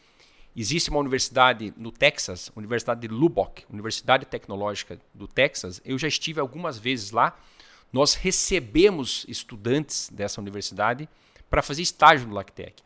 [0.55, 5.83] Existe uma universidade no Texas, Universidade de Lubbock, Universidade Tecnológica do Texas.
[5.85, 7.37] Eu já estive algumas vezes lá.
[7.95, 11.09] Nós recebemos estudantes dessa universidade
[11.49, 12.83] para fazer estágio no Lactec.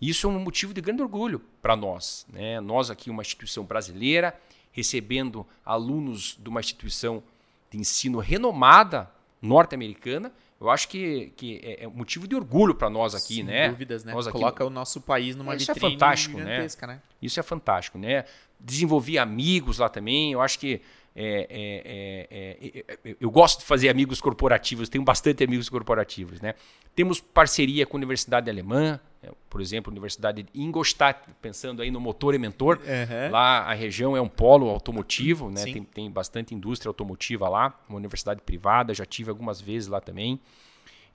[0.00, 2.26] Isso é um motivo de grande orgulho para nós.
[2.32, 2.58] Né?
[2.58, 4.34] Nós aqui, uma instituição brasileira,
[4.72, 7.22] recebendo alunos de uma instituição
[7.70, 9.10] de ensino renomada
[9.42, 13.68] norte-americana, eu acho que, que é, é motivo de orgulho para nós aqui, Sem né?
[13.68, 14.14] dúvidas, né?
[14.14, 14.70] Nós aqui Coloca no...
[14.70, 16.66] o nosso país numa Isso é vitrine é fantástico, né?
[16.86, 17.02] né?
[17.20, 18.24] Isso é fantástico, né?
[18.58, 20.32] Desenvolvi amigos lá também.
[20.32, 20.80] Eu acho que
[21.18, 26.42] é, é, é, é, eu gosto de fazer amigos corporativos, tenho bastante amigos corporativos.
[26.42, 26.54] Né?
[26.94, 31.90] Temos parceria com a Universidade Alemã, é, por exemplo, a Universidade de Ingolstadt, pensando aí
[31.90, 32.78] no motor e mentor.
[32.80, 33.30] Uhum.
[33.30, 35.64] Lá a região é um polo automotivo, né?
[35.64, 40.38] tem, tem bastante indústria automotiva lá, uma universidade privada, já tive algumas vezes lá também.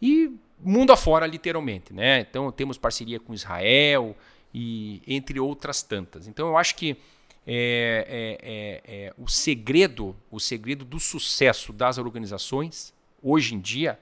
[0.01, 1.93] E mundo afora, literalmente.
[1.93, 2.21] Né?
[2.21, 4.17] Então temos parceria com Israel
[4.51, 6.27] e entre outras tantas.
[6.27, 6.97] Então eu acho que
[7.45, 13.99] é, é, é, é, o segredo, o segredo do sucesso das organizações hoje em dia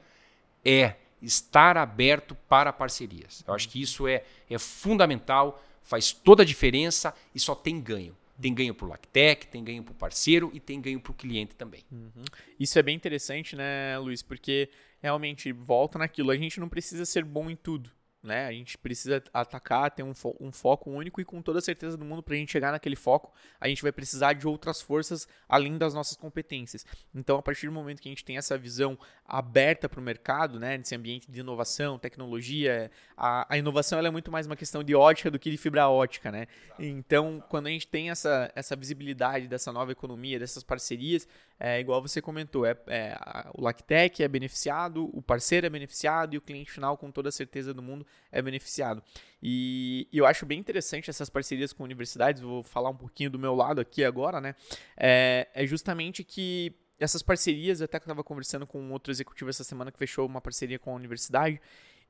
[0.64, 3.44] é estar aberto para parcerias.
[3.48, 8.16] Eu acho que isso é, é fundamental, faz toda a diferença e só tem ganho.
[8.42, 11.16] Tem ganho para o Lactec, tem ganho para o parceiro e tem ganho para o
[11.16, 11.84] cliente também.
[11.92, 12.24] Uhum.
[12.58, 14.22] Isso é bem interessante, né, Luiz?
[14.22, 14.70] Porque
[15.02, 16.32] realmente volta naquilo.
[16.32, 17.92] A gente não precisa ser bom em tudo.
[18.22, 18.48] Né?
[18.48, 22.04] A gente precisa atacar, ter um, fo um foco único e com toda certeza do
[22.04, 25.78] mundo, para a gente chegar naquele foco, a gente vai precisar de outras forças além
[25.78, 26.86] das nossas competências.
[27.16, 30.60] Então, a partir do momento que a gente tem essa visão aberta para o mercado,
[30.60, 30.78] né?
[30.78, 35.32] Nesse ambiente de inovação, tecnologia, a, a inovação é muito mais uma questão de ótica
[35.32, 36.48] do que de fibra ótica, né?
[36.78, 41.28] Então, quando a gente tem essa, essa visibilidade dessa nova economia, dessas parcerias,
[41.60, 43.18] é igual você comentou, é, é
[43.54, 47.32] o Lactec é beneficiado, o parceiro é beneficiado e o cliente final, com toda a
[47.32, 49.04] certeza do mundo, é beneficiado.
[49.44, 53.38] E, e, eu acho bem interessante essas parcerias com universidades, vou falar um pouquinho do
[53.38, 54.56] meu lado aqui agora, né?
[54.96, 59.64] É, é justamente que essas parcerias, até que eu estava conversando com outro executivo essa
[59.64, 61.60] semana que fechou uma parceria com a universidade,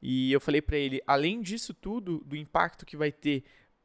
[0.01, 3.43] e eu falei para ele, além disso tudo, do impacto que vai ter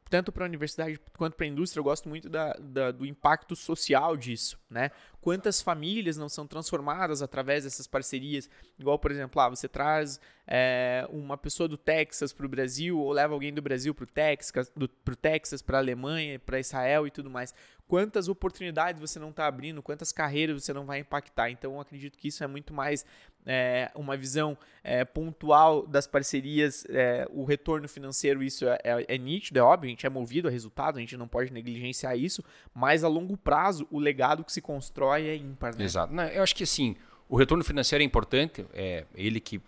[0.09, 3.55] tanto para a universidade quanto para a indústria, eu gosto muito da, da, do impacto
[3.55, 4.91] social disso, né?
[5.25, 8.47] Quantas famílias não são transformadas através dessas parcerias?
[8.77, 13.11] Igual, por exemplo, ah, você traz é, uma pessoa do Texas para o Brasil ou
[13.11, 14.71] leva alguém do Brasil para o Texas,
[15.03, 17.55] para Texas, para a Alemanha, para Israel e tudo mais.
[17.87, 19.81] Quantas oportunidades você não está abrindo?
[19.81, 21.49] Quantas carreiras você não vai impactar?
[21.49, 23.03] Então, eu acredito que isso é muito mais
[23.45, 29.17] é, uma visão é, pontual das parcerias, é, o retorno financeiro, isso é, é, é,
[29.17, 32.43] nítido, é óbvio, a gente é movido a resultado, a gente não pode negligenciar isso,
[32.73, 35.75] mas a longo prazo, o legado que se constrói é ímpar.
[35.75, 35.83] Né?
[35.83, 36.13] Exato.
[36.13, 36.95] Não, eu acho que assim,
[37.29, 39.61] o retorno financeiro é importante, é ele que,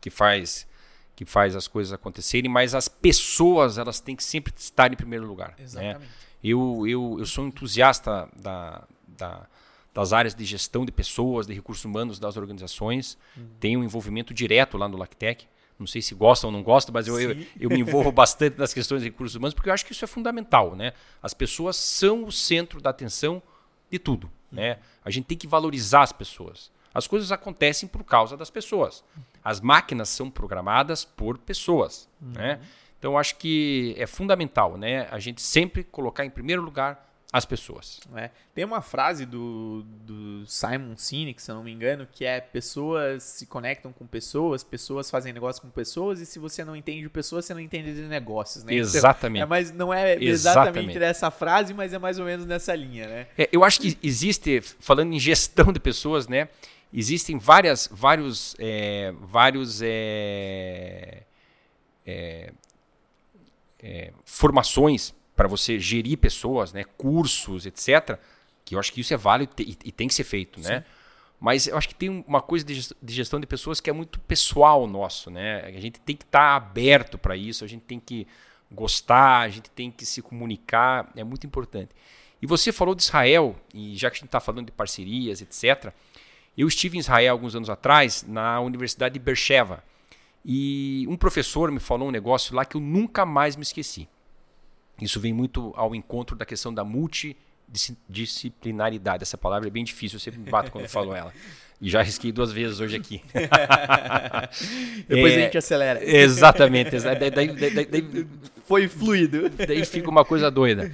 [0.00, 0.68] que faz
[1.16, 5.26] que faz as coisas acontecerem, mas as pessoas elas têm que sempre estar em primeiro
[5.26, 5.50] lugar.
[5.50, 5.64] Né?
[5.64, 5.98] Exatamente.
[5.98, 6.08] Né?
[6.42, 9.46] Eu, eu, eu sou entusiasta da, da
[9.92, 13.18] das áreas de gestão de pessoas, de recursos humanos das organizações.
[13.36, 13.46] Uhum.
[13.58, 15.46] Tenho um envolvimento direto lá no Lactec.
[15.78, 18.72] Não sei se gostam ou não gostam, mas eu, eu, eu, me envolvo bastante nas
[18.74, 20.76] questões de recursos humanos, porque eu acho que isso é fundamental.
[20.76, 20.92] Né?
[21.22, 23.42] As pessoas são o centro da atenção
[23.90, 24.30] de tudo.
[24.50, 24.78] Né?
[25.04, 26.70] A gente tem que valorizar as pessoas.
[26.92, 29.04] As coisas acontecem por causa das pessoas.
[29.44, 32.08] As máquinas são programadas por pessoas.
[32.20, 32.32] Uhum.
[32.32, 32.60] Né?
[32.98, 35.08] Então, acho que é fundamental né?
[35.10, 38.00] a gente sempre colocar em primeiro lugar as pessoas.
[38.16, 38.30] É.
[38.52, 43.22] Tem uma frase do, do Simon Sinek, se eu não me engano, que é pessoas
[43.22, 47.08] se conectam com pessoas, pessoas fazem negócio com pessoas, e se você não entende de
[47.08, 48.64] pessoas, você não entende de negócios.
[48.64, 48.74] Né?
[48.74, 49.42] Exatamente.
[49.42, 52.74] Então, é mais, não é exatamente, exatamente dessa frase, mas é mais ou menos nessa
[52.74, 53.06] linha.
[53.06, 53.26] Né?
[53.38, 56.48] É, eu acho que existe, falando em gestão de pessoas, né?
[56.92, 61.22] Existem várias, vários, é, vários é,
[62.04, 62.52] é,
[63.80, 68.18] é formações para você gerir pessoas, né, cursos, etc.,
[68.62, 70.84] que eu acho que isso é válido e, e tem que ser feito, né?
[71.40, 72.74] Mas eu acho que tem uma coisa de
[73.08, 75.62] gestão de pessoas que é muito pessoal nosso, né?
[75.64, 78.26] A gente tem que estar tá aberto para isso, a gente tem que
[78.70, 81.88] gostar, a gente tem que se comunicar, é muito importante.
[82.42, 85.90] E você falou de Israel, e já que a gente está falando de parcerias, etc.,
[86.54, 89.82] eu estive em Israel alguns anos atrás, na Universidade de Beersheba,
[90.44, 94.06] e um professor me falou um negócio lá que eu nunca mais me esqueci.
[95.00, 99.22] Isso vem muito ao encontro da questão da multidisciplinaridade.
[99.22, 101.32] Essa palavra é bem difícil, eu sempre bato quando falo ela.
[101.80, 103.22] E já risquei duas vezes hoje aqui.
[105.08, 106.04] Depois é, a gente acelera.
[106.04, 107.00] Exatamente.
[107.00, 108.26] Daí, daí, daí,
[108.66, 109.48] Foi fluido.
[109.48, 110.92] Daí fica uma coisa doida.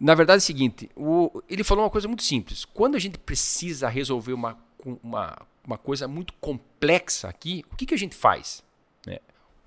[0.00, 2.64] Na verdade é o seguinte, o, ele falou uma coisa muito simples.
[2.64, 4.58] Quando a gente precisa resolver uma,
[5.02, 8.62] uma, uma coisa muito complexa aqui, o que, que a gente faz?
[9.06, 9.20] É,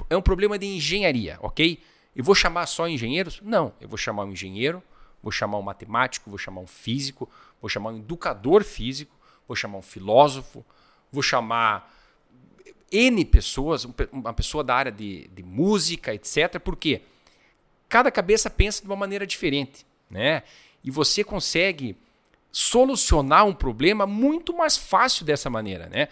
[0.10, 1.80] é um problema de engenharia, ok?
[2.20, 3.40] Eu vou chamar só engenheiros?
[3.42, 4.84] Não, eu vou chamar um engenheiro,
[5.24, 7.30] vou chamar um matemático, vou chamar um físico,
[7.62, 9.16] vou chamar um educador físico,
[9.48, 10.66] vou chamar um filósofo,
[11.14, 11.90] vou chamar
[12.92, 16.60] N pessoas, uma pessoa da área de, de música, etc.
[16.60, 17.04] Porque
[17.88, 20.44] cada cabeça pensa de uma maneira diferente, né?
[20.84, 21.96] E você consegue
[22.52, 26.10] solucionar um problema muito mais fácil dessa maneira, né?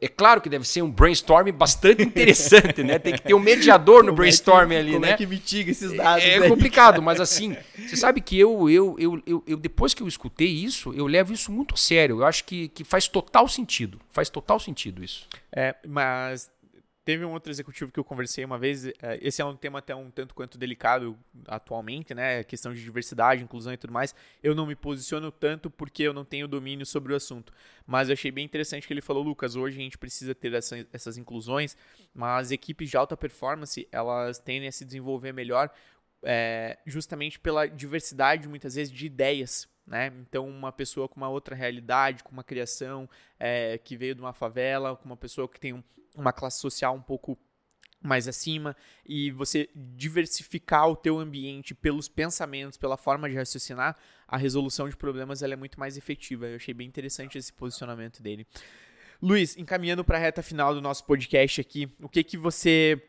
[0.00, 2.98] É claro que deve ser um brainstorm bastante interessante, né?
[3.00, 5.08] Tem que ter um mediador no brainstorm é que, ali, como né?
[5.08, 6.24] Como é que mitiga esses dados?
[6.24, 10.02] É, é complicado, mas assim, você sabe que eu, eu, eu, eu, eu, depois que
[10.02, 12.20] eu escutei isso, eu levo isso muito a sério.
[12.20, 14.00] Eu acho que, que faz total sentido.
[14.10, 15.26] Faz total sentido isso.
[15.50, 16.48] É, mas
[17.08, 18.92] Teve um outro executivo que eu conversei uma vez, é,
[19.22, 22.40] esse é um tema até um tanto quanto delicado atualmente, né?
[22.40, 24.14] A questão de diversidade, inclusão e tudo mais.
[24.42, 27.50] Eu não me posiciono tanto porque eu não tenho domínio sobre o assunto.
[27.86, 30.86] Mas eu achei bem interessante que ele falou, Lucas, hoje a gente precisa ter essa,
[30.92, 31.78] essas inclusões,
[32.12, 35.70] mas equipes de alta performance, elas tendem a se desenvolver melhor
[36.22, 39.66] é, justamente pela diversidade, muitas vezes, de ideias.
[39.88, 40.12] Né?
[40.20, 43.08] Então, uma pessoa com uma outra realidade, com uma criação
[43.40, 45.82] é, que veio de uma favela, com uma pessoa que tem um,
[46.14, 47.38] uma classe social um pouco
[48.00, 53.96] mais acima e você diversificar o teu ambiente pelos pensamentos, pela forma de raciocinar,
[54.26, 56.46] a resolução de problemas ela é muito mais efetiva.
[56.46, 58.46] Eu achei bem interessante esse posicionamento dele.
[59.22, 63.02] Luiz, encaminhando para a reta final do nosso podcast aqui, o que que você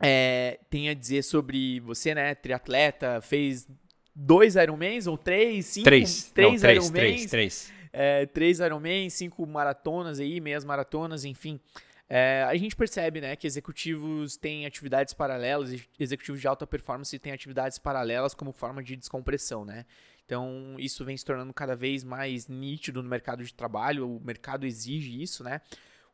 [0.00, 3.68] é, tem a dizer sobre você, né, triatleta, fez
[4.14, 5.84] dois Ironmans ou três, cinco?
[5.84, 6.30] Três.
[6.30, 6.90] Três Não, três, Ironmans.
[6.92, 7.72] três, três.
[7.92, 11.60] é, três Ironman, cinco maratonas aí, meias maratonas, enfim.
[12.08, 17.32] É, a gente percebe, né, que executivos têm atividades paralelas, executivos de alta performance têm
[17.32, 19.86] atividades paralelas como forma de descompressão, né?
[20.26, 24.66] Então, isso vem se tornando cada vez mais nítido no mercado de trabalho, o mercado
[24.66, 25.60] exige isso, né?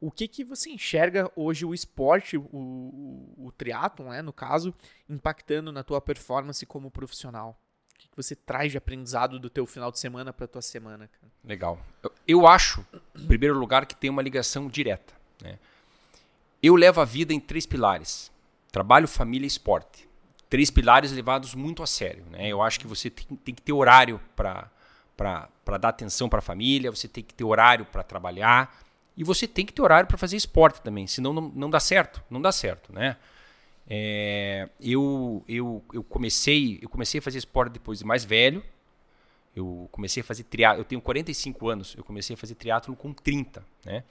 [0.00, 4.74] O que que você enxerga hoje o esporte, o, o, o triatlon, né, no caso,
[5.08, 7.60] impactando na tua performance como profissional?
[8.22, 11.32] Você traz de aprendizado do teu final de semana para tua semana, cara?
[11.44, 11.78] Legal.
[12.02, 12.84] Eu, eu acho,
[13.16, 15.14] em primeiro lugar, que tem uma ligação direta.
[15.42, 15.58] Né?
[16.62, 18.30] Eu levo a vida em três pilares:
[18.70, 20.08] trabalho, família e esporte.
[20.48, 22.24] Três pilares levados muito a sério.
[22.30, 22.48] Né?
[22.48, 24.70] Eu acho que você tem, tem que ter horário para
[25.78, 28.76] dar atenção para a família, você tem que ter horário para trabalhar
[29.16, 32.22] e você tem que ter horário para fazer esporte também, senão não, não dá certo.
[32.30, 33.16] Não dá certo, né?
[33.92, 38.62] É, eu, eu, eu, comecei, eu comecei a fazer esporte depois de mais velho.
[39.54, 43.12] Eu comecei a fazer triatlo, eu tenho 45 anos, eu comecei a fazer triatlo com
[43.12, 44.04] 30, né?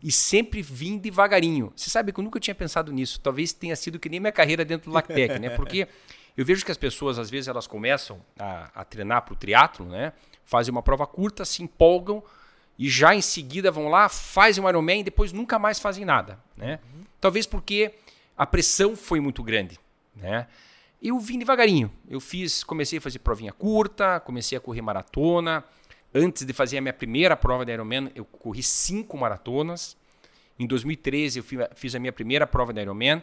[0.00, 1.72] E sempre vim devagarinho.
[1.74, 3.18] Você sabe que eu nunca tinha pensado nisso.
[3.20, 5.50] Talvez tenha sido que nem minha carreira dentro do Lactec, né?
[5.50, 5.88] Porque
[6.36, 9.86] eu vejo que as pessoas, às vezes, elas começam a, a treinar para o triatlo,
[9.86, 10.12] né?
[10.44, 12.22] Fazem uma prova curta, se empolgam
[12.78, 16.38] e já em seguida vão lá, fazem um Ironman e depois nunca mais fazem nada,
[16.56, 16.78] né?
[17.20, 17.92] Talvez porque
[18.38, 19.78] a pressão foi muito grande,
[20.14, 20.46] né?
[21.02, 21.92] Eu vim devagarinho.
[22.08, 25.64] Eu fiz, comecei a fazer provinha curta, comecei a correr maratona.
[26.14, 29.96] Antes de fazer a minha primeira prova de Ironman, eu corri cinco maratonas.
[30.58, 33.22] Em 2013 eu fiz a minha primeira prova de Ironman.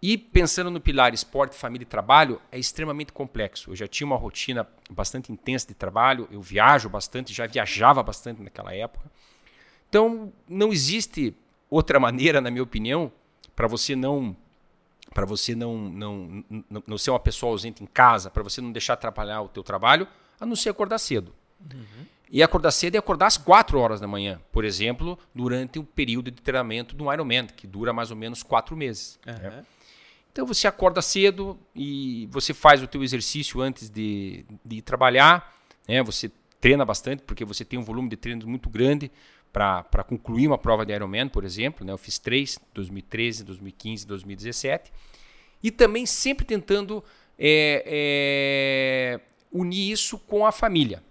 [0.00, 3.72] E pensando no pilar esporte, família e trabalho, é extremamente complexo.
[3.72, 8.40] Eu já tinha uma rotina bastante intensa de trabalho, eu viajo bastante, já viajava bastante
[8.40, 9.10] naquela época.
[9.88, 11.34] Então, não existe
[11.68, 13.10] outra maneira, na minha opinião,
[13.58, 14.36] para você não
[15.12, 18.70] para você não, não, não, não, ser uma pessoa ausente em casa, para você não
[18.70, 20.06] deixar atrapalhar o teu trabalho,
[20.38, 21.34] a não ser acordar cedo.
[21.60, 22.04] Uhum.
[22.30, 26.30] E acordar cedo é acordar às 4 horas da manhã, por exemplo, durante o período
[26.30, 29.18] de treinamento do Ironman, que dura mais ou menos 4 meses.
[29.26, 29.32] Uhum.
[29.32, 29.64] Né?
[30.30, 35.52] Então você acorda cedo e você faz o teu exercício antes de, de trabalhar,
[35.88, 36.00] né?
[36.02, 39.10] você treina bastante, porque você tem um volume de treinos muito grande,
[39.52, 41.84] para concluir uma prova de Ironman, por exemplo.
[41.84, 41.92] Né?
[41.92, 44.92] Eu fiz três, 2013, 2015, 2017.
[45.62, 47.02] E também sempre tentando
[47.38, 49.20] é, é,
[49.52, 51.02] unir isso com a família.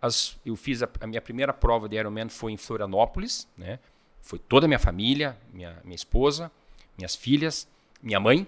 [0.00, 3.48] As, eu fiz a, a, minha primeira prova de Ironman foi em Florianópolis.
[3.56, 3.78] Né?
[4.20, 6.50] Foi toda a minha família, minha, minha esposa,
[6.98, 7.66] minhas filhas,
[8.02, 8.46] minha mãe.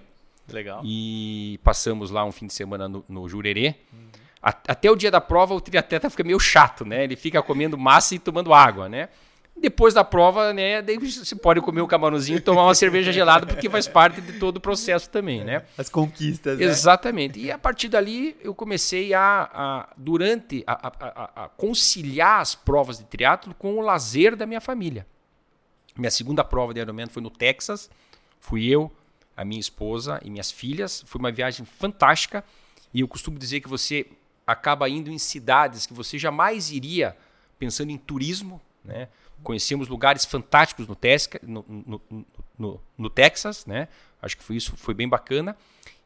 [0.48, 0.82] Legal.
[0.84, 3.74] E passamos lá um fim de semana no, no Jurerê.
[3.92, 4.08] Uhum.
[4.42, 7.02] até o dia da prova, o triatleta fica meio chato, né?
[7.02, 9.08] Ele fica comendo massa e tomando água, né?
[9.58, 13.70] Depois da prova, né, você pode comer um camarãozinho e tomar uma cerveja gelada, porque
[13.70, 15.64] faz parte de todo o processo também, né?
[15.78, 16.64] As conquistas, né?
[16.66, 17.40] Exatamente.
[17.40, 22.98] E a partir dali, eu comecei a, a durante, a, a, a, conciliar as provas
[22.98, 25.06] de triatlo com o lazer da minha família.
[25.96, 27.88] Minha segunda prova de Ironman foi no Texas.
[28.38, 28.92] Fui eu,
[29.34, 31.02] a minha esposa e minhas filhas.
[31.06, 32.44] Foi uma viagem fantástica.
[32.92, 34.06] E eu costumo dizer que você
[34.46, 37.16] acaba indo em cidades que você jamais iria
[37.58, 39.08] pensando em turismo, né?
[39.42, 42.00] Conhecemos lugares fantásticos no, Tesca, no, no,
[42.58, 43.88] no, no, Texas, né?
[44.20, 45.56] Acho que foi isso, foi bem bacana.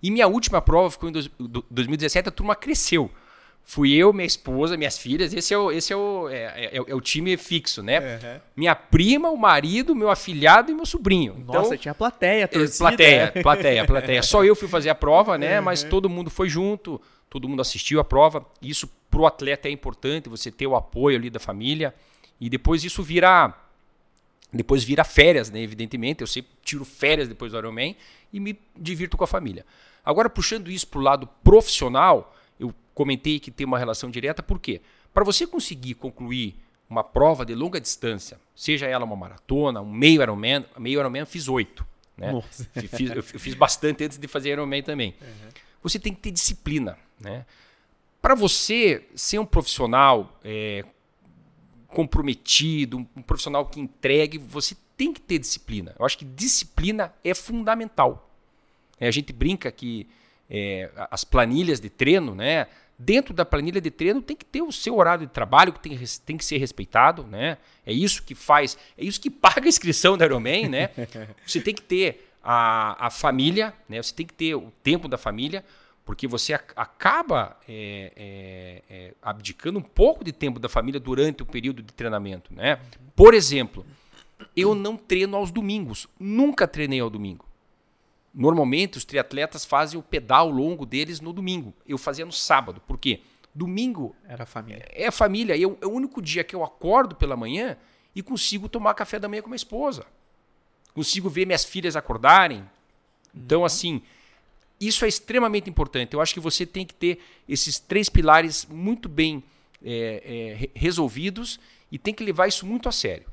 [0.02, 1.30] E minha última prova ficou em dois,
[1.70, 3.10] 2017, a turma cresceu.
[3.62, 5.32] Fui eu, minha esposa, minhas filhas.
[5.32, 8.00] Esse é o, esse é o, é, é, é o time fixo, né?
[8.00, 8.40] Uhum.
[8.56, 11.44] Minha prima, o marido, meu afilhado e meu sobrinho.
[11.46, 12.78] Nossa, então, tinha plateia, torcida.
[12.78, 14.22] Plateia, plateia, plateia.
[14.22, 15.58] Só eu fui fazer a prova, né?
[15.58, 15.64] Uhum.
[15.66, 18.44] Mas todo mundo foi junto, todo mundo assistiu a prova.
[18.60, 21.94] Isso pro atleta é importante, você ter o apoio ali da família.
[22.40, 23.54] E depois isso vira.
[24.52, 25.60] Depois vira férias, né?
[25.60, 26.22] Evidentemente.
[26.22, 27.96] Eu sempre tiro férias depois do Ironman
[28.32, 29.64] e me divirto com a família.
[30.04, 34.58] Agora, puxando isso para o lado profissional, eu comentei que tem uma relação direta, por
[34.58, 34.80] quê?
[35.12, 36.56] Para você conseguir concluir
[36.88, 41.26] uma prova de longa distância, seja ela uma maratona, um meio Ironman, meio Ironman eu
[41.26, 41.86] fiz oito.
[42.16, 42.32] Né?
[42.88, 45.14] Fiz, eu fiz bastante antes de fazer Ironman também.
[45.20, 45.48] Uhum.
[45.82, 46.98] Você tem que ter disciplina.
[47.20, 47.46] Né?
[48.20, 50.84] Para você ser um profissional é,
[51.90, 55.94] comprometido, um profissional que entregue, você tem que ter disciplina.
[55.98, 58.30] Eu acho que disciplina é fundamental.
[58.98, 60.06] É, a gente brinca que
[60.48, 62.66] é, as planilhas de treino, né?
[62.98, 65.98] Dentro da planilha de treino tem que ter o seu horário de trabalho que tem,
[66.26, 67.56] tem que ser respeitado, né?
[67.86, 70.90] É isso que faz, é isso que paga a inscrição da Ironman, né?
[71.46, 74.02] Você tem que ter a, a família, né?
[74.02, 75.64] Você tem que ter o tempo da família,
[76.10, 81.46] porque você acaba é, é, é, abdicando um pouco de tempo da família durante o
[81.46, 82.52] período de treinamento.
[82.52, 82.80] Né?
[83.14, 83.86] Por exemplo,
[84.56, 86.08] eu não treino aos domingos.
[86.18, 87.46] Nunca treinei ao domingo.
[88.34, 91.72] Normalmente os triatletas fazem o pedal longo deles no domingo.
[91.86, 92.80] Eu fazia no sábado.
[92.88, 93.20] Por quê?
[93.54, 94.84] Domingo era família.
[94.90, 95.56] É a família.
[95.56, 97.76] Eu, é o único dia que eu acordo pela manhã
[98.16, 100.04] e consigo tomar café da manhã com minha esposa.
[100.92, 102.68] Consigo ver minhas filhas acordarem.
[103.32, 103.64] Então, uhum.
[103.64, 104.02] assim,
[104.80, 106.14] isso é extremamente importante.
[106.14, 109.44] Eu acho que você tem que ter esses três pilares muito bem
[109.84, 111.60] é, é, resolvidos
[111.92, 113.26] e tem que levar isso muito a sério: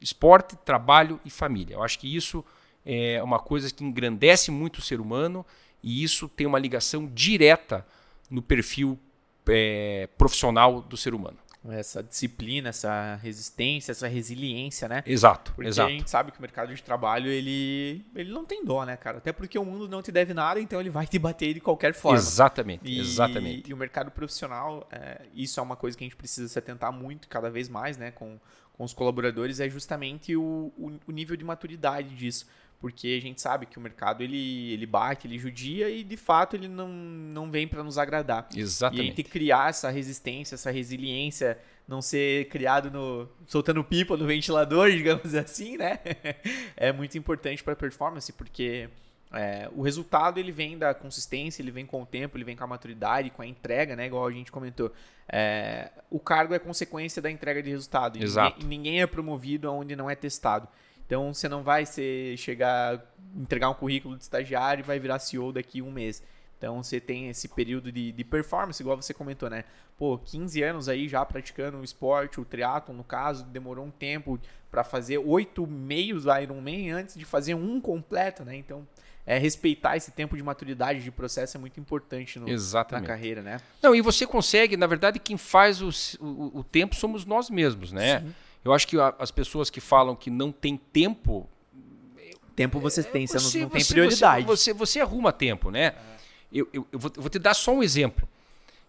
[0.00, 1.74] esporte, trabalho e família.
[1.74, 2.44] Eu acho que isso
[2.86, 5.44] é uma coisa que engrandece muito o ser humano
[5.82, 7.84] e isso tem uma ligação direta
[8.30, 8.98] no perfil
[9.48, 11.36] é, profissional do ser humano.
[11.70, 15.02] Essa disciplina, essa resistência, essa resiliência, né?
[15.06, 15.88] Exato, porque exato.
[15.88, 19.18] a gente sabe que o mercado de trabalho, ele, ele não tem dó, né, cara?
[19.18, 21.94] Até porque o mundo não te deve nada, então ele vai te bater de qualquer
[21.94, 22.18] forma.
[22.18, 23.70] Exatamente, e, exatamente.
[23.70, 26.92] E o mercado profissional, é, isso é uma coisa que a gente precisa se atentar
[26.92, 28.40] muito, cada vez mais, né, com,
[28.72, 32.46] com os colaboradores, é justamente o, o, o nível de maturidade disso
[32.82, 36.56] porque a gente sabe que o mercado ele, ele bate, ele judia e de fato
[36.56, 38.48] ele não, não vem para nos agradar.
[38.52, 39.00] Exatamente.
[39.00, 41.56] E a gente criar essa resistência, essa resiliência,
[41.86, 46.00] não ser criado no soltando pipa no ventilador, digamos assim, né?
[46.76, 48.88] é muito importante para a performance, porque
[49.32, 52.64] é, o resultado ele vem da consistência, ele vem com o tempo, ele vem com
[52.64, 54.06] a maturidade, com a entrega, né?
[54.06, 54.92] Igual a gente comentou.
[55.28, 58.20] É, o cargo é consequência da entrega de resultado.
[58.20, 58.58] Exato.
[58.58, 60.66] E ninguém, ninguém é promovido onde não é testado.
[61.12, 62.98] Então você não vai ser, chegar,
[63.36, 66.22] entregar um currículo de estagiário e vai virar CEO daqui a um mês.
[66.56, 69.64] Então você tem esse período de, de performance, igual você comentou, né?
[69.98, 74.40] Pô, 15 anos aí já praticando o esporte, o triatlo no caso, demorou um tempo
[74.70, 78.56] para fazer oito meios Ironman antes de fazer um completo, né?
[78.56, 78.88] Então,
[79.26, 82.48] é, respeitar esse tempo de maturidade de processo é muito importante no,
[83.02, 83.60] na carreira, né?
[83.82, 85.90] Não, e você consegue, na verdade, quem faz o,
[86.24, 88.20] o, o tempo somos nós mesmos, né?
[88.20, 88.34] Sim.
[88.64, 91.48] Eu acho que as pessoas que falam que não tem tempo.
[92.54, 94.44] Tempo você tem, você, você não, tem prioridade.
[94.44, 95.94] Você, você, você, arruma tempo, né?
[96.52, 98.28] Eu, eu, eu, vou, eu, vou, te dar só um exemplo.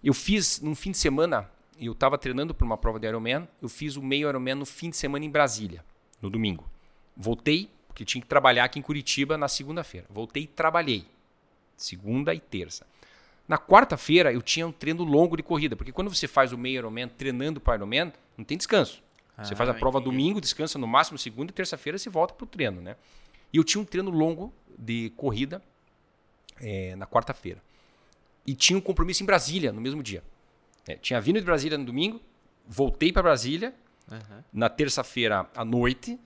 [0.04, 1.50] Eu fiz, num fim de semana,
[1.80, 4.90] eu estava treinando para uma prova de Ironman, eu fiz o meio Ironman no fim
[4.90, 5.84] de semana em Brasília,
[6.22, 6.70] no domingo.
[7.16, 10.06] Voltei, porque tinha que trabalhar aqui em Curitiba na segunda-feira.
[10.10, 11.06] Voltei e trabalhei.
[11.78, 12.86] Segunda e terça.
[13.48, 16.80] Na quarta-feira eu tinha um treino longo de corrida, porque quando você faz o meio
[16.80, 19.02] Ironman treinando para Ironman, não tem descanso.
[19.38, 20.16] Você faz a ah, prova entendi.
[20.16, 22.96] domingo, descansa no máximo segunda e terça-feira você volta para o treino, né?
[23.52, 25.62] E eu tinha um treino longo de corrida
[26.62, 27.62] é, na quarta-feira.
[28.46, 30.24] E tinha um compromisso em Brasília no mesmo dia.
[30.88, 32.22] É, tinha vindo de Brasília no domingo,
[32.68, 33.74] voltei para Brasília
[34.12, 34.44] uhum.
[34.52, 36.20] na terça-feira à noite,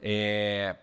[0.00, 0.76] é,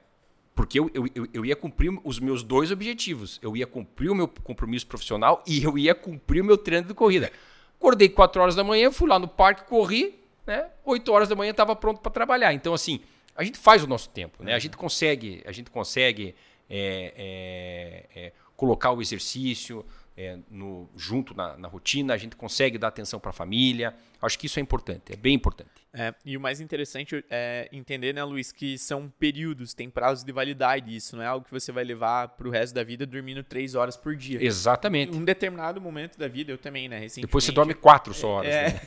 [0.55, 3.39] porque eu, eu, eu ia cumprir os meus dois objetivos.
[3.41, 6.93] Eu ia cumprir o meu compromisso profissional e eu ia cumprir o meu treino de
[6.93, 7.31] corrida.
[7.77, 10.20] Acordei 4 horas da manhã, fui lá no parque, corri,
[10.51, 10.69] né?
[10.83, 12.53] 8 horas da manhã estava pronto para trabalhar.
[12.53, 12.99] Então, assim,
[13.35, 14.53] a gente faz o nosso tempo, né?
[14.53, 16.35] A gente consegue, a gente consegue
[16.69, 19.85] é, é, é, colocar o exercício
[20.21, 23.95] é, no, junto na, na, rotina, a gente consegue dar atenção para a família.
[24.21, 25.69] Acho que isso é importante, é bem importante.
[25.91, 30.31] É, e o mais interessante é entender, né, Luiz, que são períodos, tem prazos de
[30.31, 30.95] validade.
[30.95, 33.73] Isso não é algo que você vai levar para o resto da vida dormindo três
[33.73, 34.43] horas por dia.
[34.43, 35.11] Exatamente.
[35.11, 37.07] Em um determinado momento da vida, eu também, né?
[37.15, 38.53] Depois você dorme quatro só horas.
[38.53, 38.81] É, né?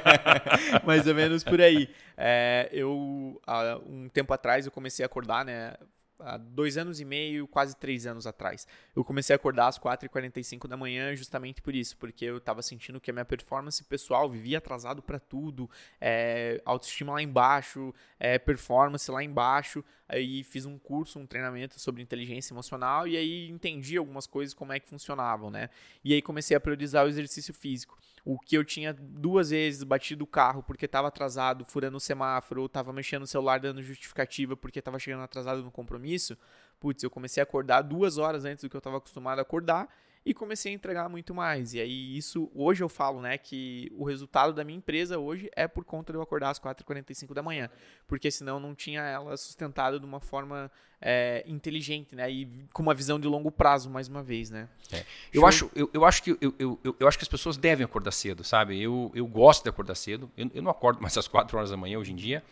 [0.84, 1.90] mais ou menos por aí.
[2.16, 5.74] É, eu, há um tempo atrás, eu comecei a acordar, né?
[6.22, 8.66] Há dois anos e meio, quase três anos atrás.
[8.94, 13.00] Eu comecei a acordar às 4h45 da manhã justamente por isso, porque eu estava sentindo
[13.00, 15.68] que a minha performance pessoal vivia atrasado para tudo,
[16.00, 19.84] é, autoestima lá embaixo, é, performance lá embaixo.
[20.12, 24.72] Aí fiz um curso, um treinamento sobre inteligência emocional e aí entendi algumas coisas como
[24.72, 25.70] é que funcionavam, né?
[26.04, 27.96] E aí comecei a priorizar o exercício físico.
[28.24, 32.62] O que eu tinha duas vezes batido o carro porque estava atrasado, furando o semáforo,
[32.62, 36.36] ou estava mexendo no celular dando justificativa porque estava chegando atrasado no compromisso.
[36.80, 39.88] Putz, eu comecei a acordar duas horas antes do que eu estava acostumado a acordar
[40.24, 41.72] e comecei a entregar muito mais.
[41.74, 45.66] E aí isso, hoje eu falo, né, que o resultado da minha empresa hoje é
[45.66, 47.70] por conta de eu acordar às 4h45 da manhã,
[48.06, 52.94] porque senão não tinha ela sustentada de uma forma é, inteligente, né, e com uma
[52.94, 54.68] visão de longo prazo, mais uma vez, né.
[54.92, 55.04] É.
[55.32, 58.12] Eu, acho, eu, eu, acho que, eu, eu, eu, acho que as pessoas devem acordar
[58.12, 58.80] cedo, sabe?
[58.80, 61.76] Eu, eu gosto de acordar cedo, eu, eu não acordo mais às 4 horas da
[61.76, 62.44] manhã hoje em dia,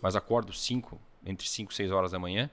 [0.00, 2.48] mas acordo 5, entre 5 e 6 horas da manhã,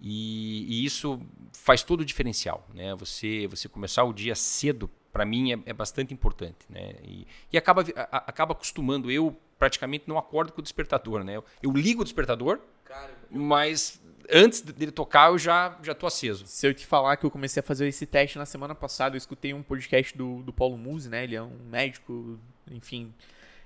[0.00, 1.20] e, e, isso
[1.52, 2.66] faz todo o diferencial.
[2.72, 2.94] Né?
[2.96, 6.58] Você, você começar o dia cedo, para mim, é, é, bastante importante.
[6.68, 6.94] Né?
[7.02, 9.10] E, e acaba, a, acaba acostumando.
[9.10, 11.24] Eu praticamente não acordo com o despertador.
[11.24, 11.36] Né?
[11.36, 16.46] Eu, eu ligo o despertador, Cara, mas antes dele tocar eu já, já tô aceso.
[16.46, 19.18] Se eu te falar que eu comecei a fazer esse teste na semana passada, eu
[19.18, 21.24] escutei um podcast do, do Paulo Musi, né?
[21.24, 22.38] ele é um médico,
[22.70, 23.12] enfim,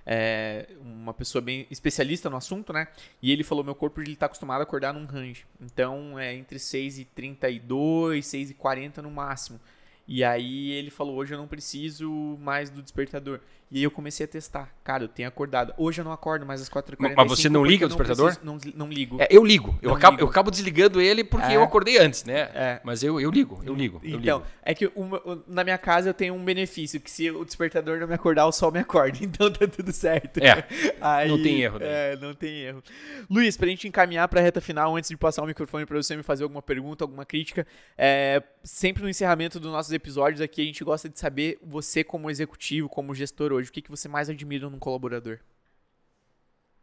[0.04, 2.88] é, uma pessoa bem especialista no assunto, né?
[3.20, 5.46] E ele falou: meu corpo ele tá acostumado a acordar num range.
[5.60, 9.60] Então é entre 6 e 32, 6 e 40 no máximo.
[10.06, 13.40] E aí ele falou: hoje eu não preciso mais do despertador.
[13.72, 14.70] E aí eu comecei a testar.
[14.84, 15.72] Cara, eu tenho acordado.
[15.78, 17.14] Hoje eu não acordo mais às 4h45.
[17.16, 18.36] Mas você não liga o despertador?
[18.42, 19.16] Não, preciso, não, não, ligo.
[19.18, 19.78] É, eu ligo.
[19.80, 20.26] Eu acabo, ligo.
[20.26, 21.56] eu acabo desligando ele porque é.
[21.56, 22.50] eu acordei antes, né?
[22.54, 22.80] É.
[22.84, 23.98] Mas eu, eu ligo, eu ligo.
[24.04, 24.50] Eu então, ligo.
[24.62, 28.06] é que uma, na minha casa eu tenho um benefício, que se o despertador não
[28.06, 29.18] me acordar, o sol me acorda.
[29.32, 30.38] Então tá tudo certo.
[30.38, 30.66] É.
[31.00, 31.78] Aí, não tem erro.
[31.78, 31.88] Daí.
[31.88, 32.82] É, não tem erro.
[33.30, 36.22] Luiz, pra gente encaminhar pra reta final, antes de passar o microfone pra você me
[36.22, 37.66] fazer alguma pergunta, alguma crítica,
[37.96, 42.30] é, sempre no encerramento dos nossos episódios aqui, a gente gosta de saber você como
[42.30, 45.38] executivo, como gestor hoje, o que, que você mais admira num colaborador?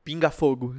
[0.10, 0.76] Pinga fogo.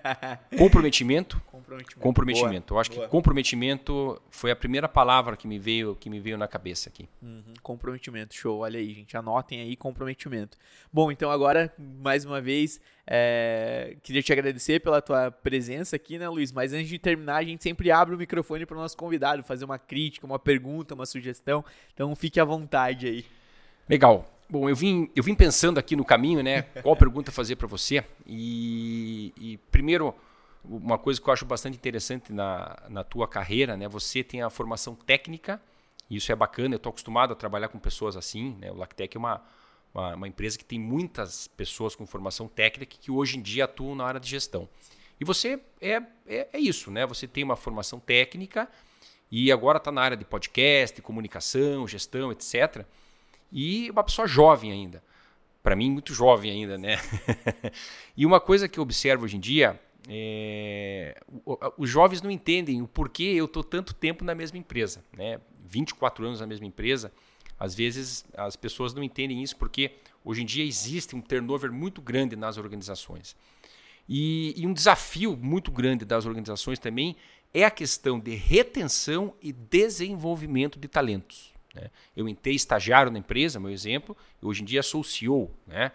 [0.58, 1.40] comprometimento.
[1.46, 2.00] Comprometimento.
[2.00, 2.68] Comprometimento.
[2.68, 3.04] Boa, Eu acho boa.
[3.04, 7.08] que comprometimento foi a primeira palavra que me veio, que me veio na cabeça aqui.
[7.22, 8.34] Uhum, comprometimento.
[8.34, 8.60] Show.
[8.60, 9.16] Olha aí, gente.
[9.16, 10.58] Anotem aí comprometimento.
[10.92, 13.96] Bom, então agora, mais uma vez, é...
[14.02, 16.50] queria te agradecer pela tua presença aqui, né, Luiz?
[16.50, 19.64] Mas antes de terminar, a gente sempre abre o microfone para o nosso convidado fazer
[19.66, 21.64] uma crítica, uma pergunta, uma sugestão.
[21.92, 23.24] Então fique à vontade aí.
[23.88, 24.33] Legal.
[24.54, 26.62] Bom, eu vim, eu vim pensando aqui no caminho, né?
[26.80, 28.04] Qual pergunta fazer para você?
[28.24, 30.14] E, e, primeiro,
[30.64, 33.88] uma coisa que eu acho bastante interessante na, na tua carreira, né?
[33.88, 35.60] Você tem a formação técnica,
[36.08, 36.72] e isso é bacana.
[36.72, 38.70] Eu estou acostumado a trabalhar com pessoas assim, né?
[38.70, 39.42] O Lactec é uma,
[39.92, 43.96] uma, uma, empresa que tem muitas pessoas com formação técnica que hoje em dia atuam
[43.96, 44.68] na área de gestão.
[45.20, 47.04] E você é, é, é isso, né?
[47.06, 48.68] Você tem uma formação técnica
[49.32, 52.86] e agora está na área de podcast, comunicação, gestão, etc
[53.50, 55.02] e uma pessoa jovem ainda.
[55.62, 56.98] Para mim, muito jovem ainda, né?
[58.16, 61.18] e uma coisa que eu observo hoje em dia é,
[61.78, 65.40] os jovens não entendem o porquê eu estou tanto tempo na mesma empresa, né?
[65.66, 67.10] 24 anos na mesma empresa.
[67.58, 69.92] Às vezes as pessoas não entendem isso porque
[70.24, 73.36] hoje em dia existe um turnover muito grande nas organizações.
[74.06, 77.16] E, e um desafio muito grande das organizações também
[77.54, 81.53] é a questão de retenção e desenvolvimento de talentos.
[81.74, 81.90] Né?
[82.16, 85.50] Eu entrei estagiário na empresa, meu exemplo, e hoje em dia sou CEO.
[85.66, 85.90] Né?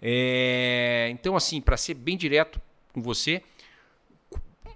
[0.00, 2.60] É, então, assim, para ser bem direto
[2.92, 3.42] com você,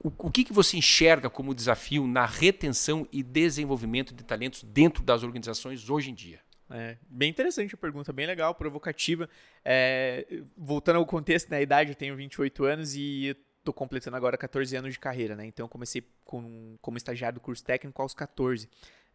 [0.03, 5.03] o, o que, que você enxerga como desafio na retenção e desenvolvimento de talentos dentro
[5.03, 6.41] das organizações hoje em dia?
[6.71, 9.29] É, bem interessante a pergunta, bem legal, provocativa.
[9.65, 10.27] É,
[10.57, 14.77] voltando ao contexto, na né, idade, eu tenho 28 anos e estou completando agora 14
[14.77, 15.47] anos de carreira, né?
[15.47, 18.69] Então comecei com, como estagiário do curso técnico aos 14.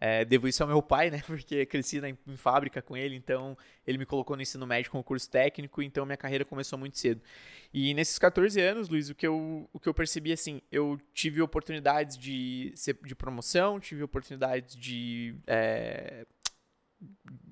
[0.03, 1.21] É, devo isso ao meu pai, né?
[1.27, 4.99] Porque cresci na, em fábrica com ele, então ele me colocou no ensino médio com
[4.99, 7.21] o curso técnico, então minha carreira começou muito cedo.
[7.71, 11.39] E nesses 14 anos, Luiz, o que eu, o que eu percebi assim, eu tive
[11.39, 12.73] oportunidades de,
[13.05, 15.35] de promoção, tive oportunidades de.
[15.45, 16.25] É,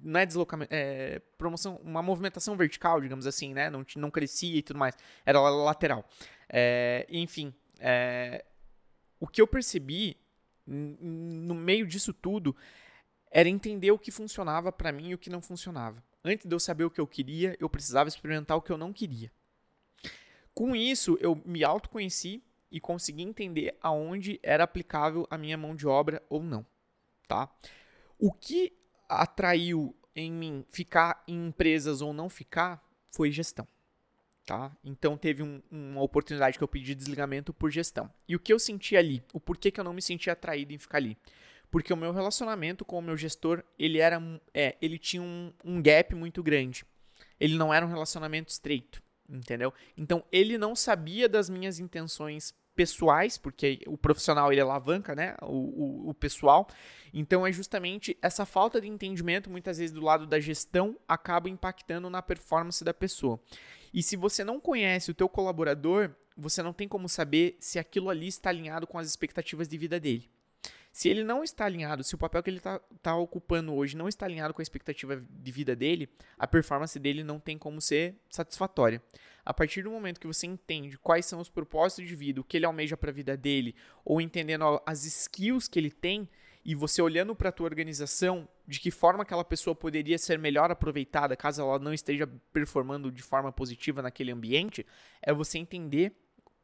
[0.02, 3.70] não é deslocamento, é, promoção, uma movimentação vertical, digamos assim, né?
[3.70, 6.04] Não, não crescia e tudo mais, era lateral.
[6.52, 8.44] É, enfim, é,
[9.20, 10.18] o que eu percebi
[10.70, 12.56] no meio disso tudo,
[13.32, 16.04] era entender o que funcionava para mim e o que não funcionava.
[16.24, 18.94] Antes de eu saber o que eu queria, eu precisava experimentar o que eu não
[18.94, 19.32] queria.
[20.54, 25.88] Com isso, eu me autoconheci e consegui entender aonde era aplicável a minha mão de
[25.88, 26.66] obra ou não,
[27.28, 27.50] tá?
[28.18, 28.74] O que
[29.08, 33.68] atraiu em mim ficar em empresas ou não ficar foi gestão.
[34.50, 34.76] Tá?
[34.84, 38.12] Então teve um, uma oportunidade que eu pedi desligamento por gestão.
[38.28, 39.24] E o que eu senti ali?
[39.32, 41.16] O porquê que eu não me sentia atraído em ficar ali?
[41.70, 44.20] Porque o meu relacionamento com o meu gestor, ele era
[44.52, 46.84] é, ele tinha um, um gap muito grande.
[47.40, 49.72] Ele não era um relacionamento estreito, entendeu?
[49.96, 56.08] Então ele não sabia das minhas intenções pessoais, porque o profissional ele alavanca, né, o,
[56.08, 56.68] o, o, pessoal.
[57.14, 62.10] Então é justamente essa falta de entendimento, muitas vezes do lado da gestão, acaba impactando
[62.10, 63.40] na performance da pessoa.
[63.94, 68.10] E se você não conhece o teu colaborador, você não tem como saber se aquilo
[68.10, 70.30] ali está alinhado com as expectativas de vida dele.
[70.92, 74.08] Se ele não está alinhado, se o papel que ele está tá ocupando hoje não
[74.08, 78.16] está alinhado com a expectativa de vida dele, a performance dele não tem como ser
[78.30, 79.02] satisfatória.
[79.46, 82.58] A partir do momento que você entende quais são os propósitos de vida, o que
[82.58, 86.28] ele almeja para a vida dele, ou entendendo as skills que ele tem,
[86.64, 90.70] e você olhando para a tua organização, de que forma aquela pessoa poderia ser melhor
[90.72, 94.86] aproveitada caso ela não esteja performando de forma positiva naquele ambiente,
[95.22, 96.14] é você entender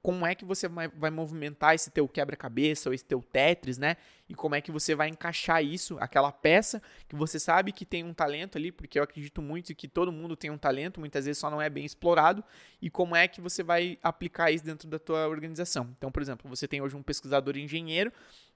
[0.05, 3.97] como é que você vai, movimentar esse teu quebra-cabeça ou esse teu Tetris, né?
[4.27, 8.03] E como é que você vai encaixar isso, aquela peça que você sabe que tem
[8.03, 11.39] um talento ali, porque eu acredito muito que todo mundo tem um talento, muitas vezes
[11.39, 12.43] só não é bem explorado,
[12.81, 15.93] e como é que você vai aplicar isso dentro da tua organização.
[15.97, 18.11] Então, por exemplo, você tem hoje um pesquisador engenheiro,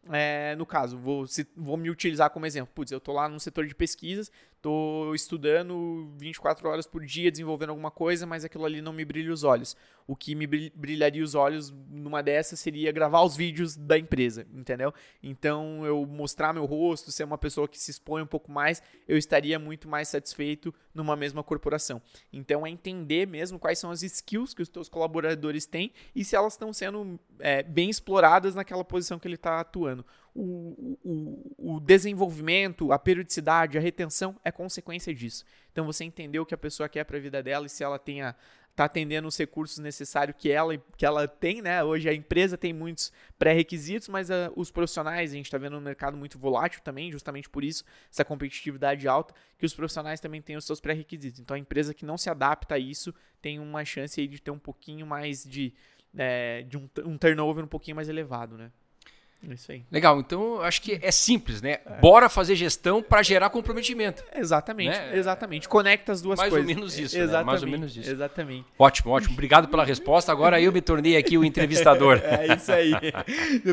[0.08, 2.72] é, no caso, vou, se, vou me utilizar como exemplo.
[2.74, 7.72] Putz, eu estou lá no setor de pesquisas, estou estudando 24 horas por dia, desenvolvendo
[7.72, 9.76] alguma coisa, mas aquilo ali não me brilha os olhos.
[10.08, 14.94] O que me brilharia os olhos numa dessas seria gravar os vídeos da empresa, entendeu?
[15.22, 19.18] Então, eu mostrar meu rosto, ser uma pessoa que se expõe um pouco mais, eu
[19.18, 22.02] estaria muito mais satisfeito numa mesma corporação.
[22.32, 26.36] Então, é entender mesmo quais são as skills que os teus colaboradores têm e se
[26.36, 30.06] elas estão sendo é, bem exploradas naquela posição que ele está atuando.
[30.36, 35.44] O, o, o, desenvolvimento, a periodicidade, a retenção é consequência disso.
[35.72, 37.98] Então você entendeu o que a pessoa quer para a vida dela e se ela
[37.98, 38.36] tem a,
[38.80, 41.84] está atendendo os recursos necessários que ela, que ela tem, né?
[41.84, 45.82] Hoje a empresa tem muitos pré-requisitos, mas uh, os profissionais, a gente está vendo um
[45.82, 50.56] mercado muito volátil também, justamente por isso, essa competitividade alta, que os profissionais também têm
[50.56, 51.42] os seus pré-requisitos.
[51.42, 54.60] Então a empresa que não se adapta a isso tem uma chance de ter um
[54.60, 55.74] pouquinho mais de,
[56.18, 58.72] é, de um, um turnover um pouquinho mais elevado, né?
[59.48, 59.84] É isso aí.
[59.90, 61.80] Legal, então acho que é simples, né?
[61.86, 62.00] É.
[62.02, 64.22] Bora fazer gestão para gerar comprometimento.
[64.36, 65.18] Exatamente, né?
[65.18, 65.70] exatamente.
[65.70, 66.66] Conecta as duas Mais coisas.
[66.66, 67.44] Mais ou menos isso, exatamente, né?
[67.46, 68.12] Mais ou menos isso.
[68.12, 68.66] Exatamente.
[68.78, 69.34] Ótimo, ótimo.
[69.34, 70.32] Obrigado pela resposta.
[70.32, 72.20] Agora eu me tornei aqui o entrevistador.
[72.24, 72.92] é isso aí.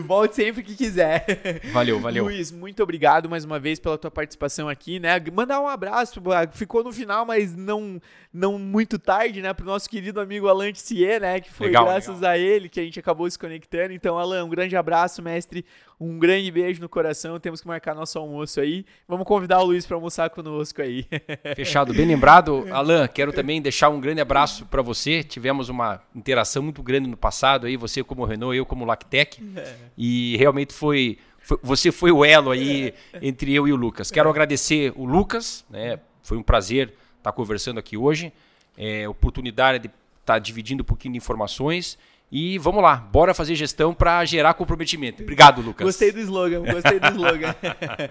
[0.00, 1.24] Volte sempre que quiser.
[1.72, 2.24] Valeu, valeu.
[2.24, 5.20] Luiz, muito obrigado mais uma vez pela tua participação aqui, né?
[5.32, 8.00] Mandar um abraço, ficou no final, mas não
[8.36, 12.16] não muito tarde, né, pro nosso querido amigo Alan Tissier, né, que foi legal, graças
[12.16, 12.32] legal.
[12.32, 13.94] a ele que a gente acabou se conectando.
[13.94, 15.55] Então, Alan, um grande abraço, mestre,
[16.00, 17.38] um grande beijo no coração.
[17.40, 18.84] Temos que marcar nosso almoço aí.
[19.08, 21.06] Vamos convidar o Luiz para almoçar conosco aí.
[21.54, 22.66] Fechado, bem lembrado.
[22.70, 25.22] Alan, quero também deixar um grande abraço para você.
[25.22, 29.42] Tivemos uma interação muito grande no passado aí, você como Renault, eu como Lactec.
[29.56, 29.74] É.
[29.96, 31.18] E realmente foi,
[31.62, 32.92] você foi o elo aí
[33.22, 34.10] entre eu e o Lucas.
[34.10, 35.98] Quero agradecer o Lucas, né?
[36.22, 38.32] Foi um prazer estar tá conversando aqui hoje.
[38.76, 41.96] É, oportunidade de estar tá dividindo um pouquinho de informações.
[42.30, 45.22] E vamos lá, bora fazer gestão para gerar comprometimento.
[45.22, 45.86] Obrigado, Lucas.
[45.86, 47.54] Gostei do slogan, gostei do slogan.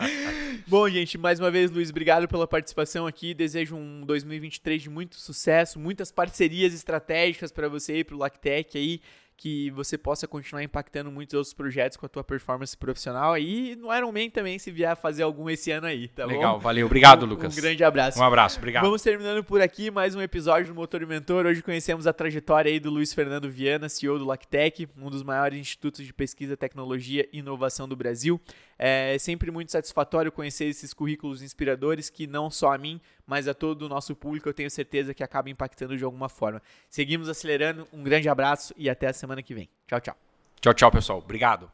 [0.65, 3.33] Bom, gente, mais uma vez, Luiz, obrigado pela participação aqui.
[3.33, 8.77] Desejo um 2023 de muito sucesso, muitas parcerias estratégicas para você e para o Lactec
[8.77, 9.01] aí
[9.37, 13.93] que você possa continuar impactando muitos outros projetos com a tua performance profissional e no
[13.93, 16.59] Ironman também, se vier fazer algum esse ano aí, tá Legal, bom?
[16.59, 16.85] valeu.
[16.85, 17.55] Obrigado, Lucas.
[17.55, 18.19] Um grande abraço.
[18.19, 18.83] Um abraço, obrigado.
[18.83, 21.45] Vamos terminando por aqui mais um episódio do Motor e Mentor.
[21.45, 25.59] Hoje conhecemos a trajetória aí do Luiz Fernando Viana, CEO do Lactec, um dos maiores
[25.59, 28.39] institutos de pesquisa, tecnologia e inovação do Brasil.
[28.77, 33.53] É sempre muito satisfatório conhecer esses currículos inspiradores que não só a mim, mas a
[33.53, 36.61] todo o nosso público eu tenho certeza que acaba impactando de alguma forma.
[36.89, 39.69] Seguimos acelerando, um grande abraço e até a semana que vem.
[39.87, 40.17] Tchau, tchau.
[40.59, 41.19] Tchau, tchau, pessoal.
[41.19, 41.71] Obrigado.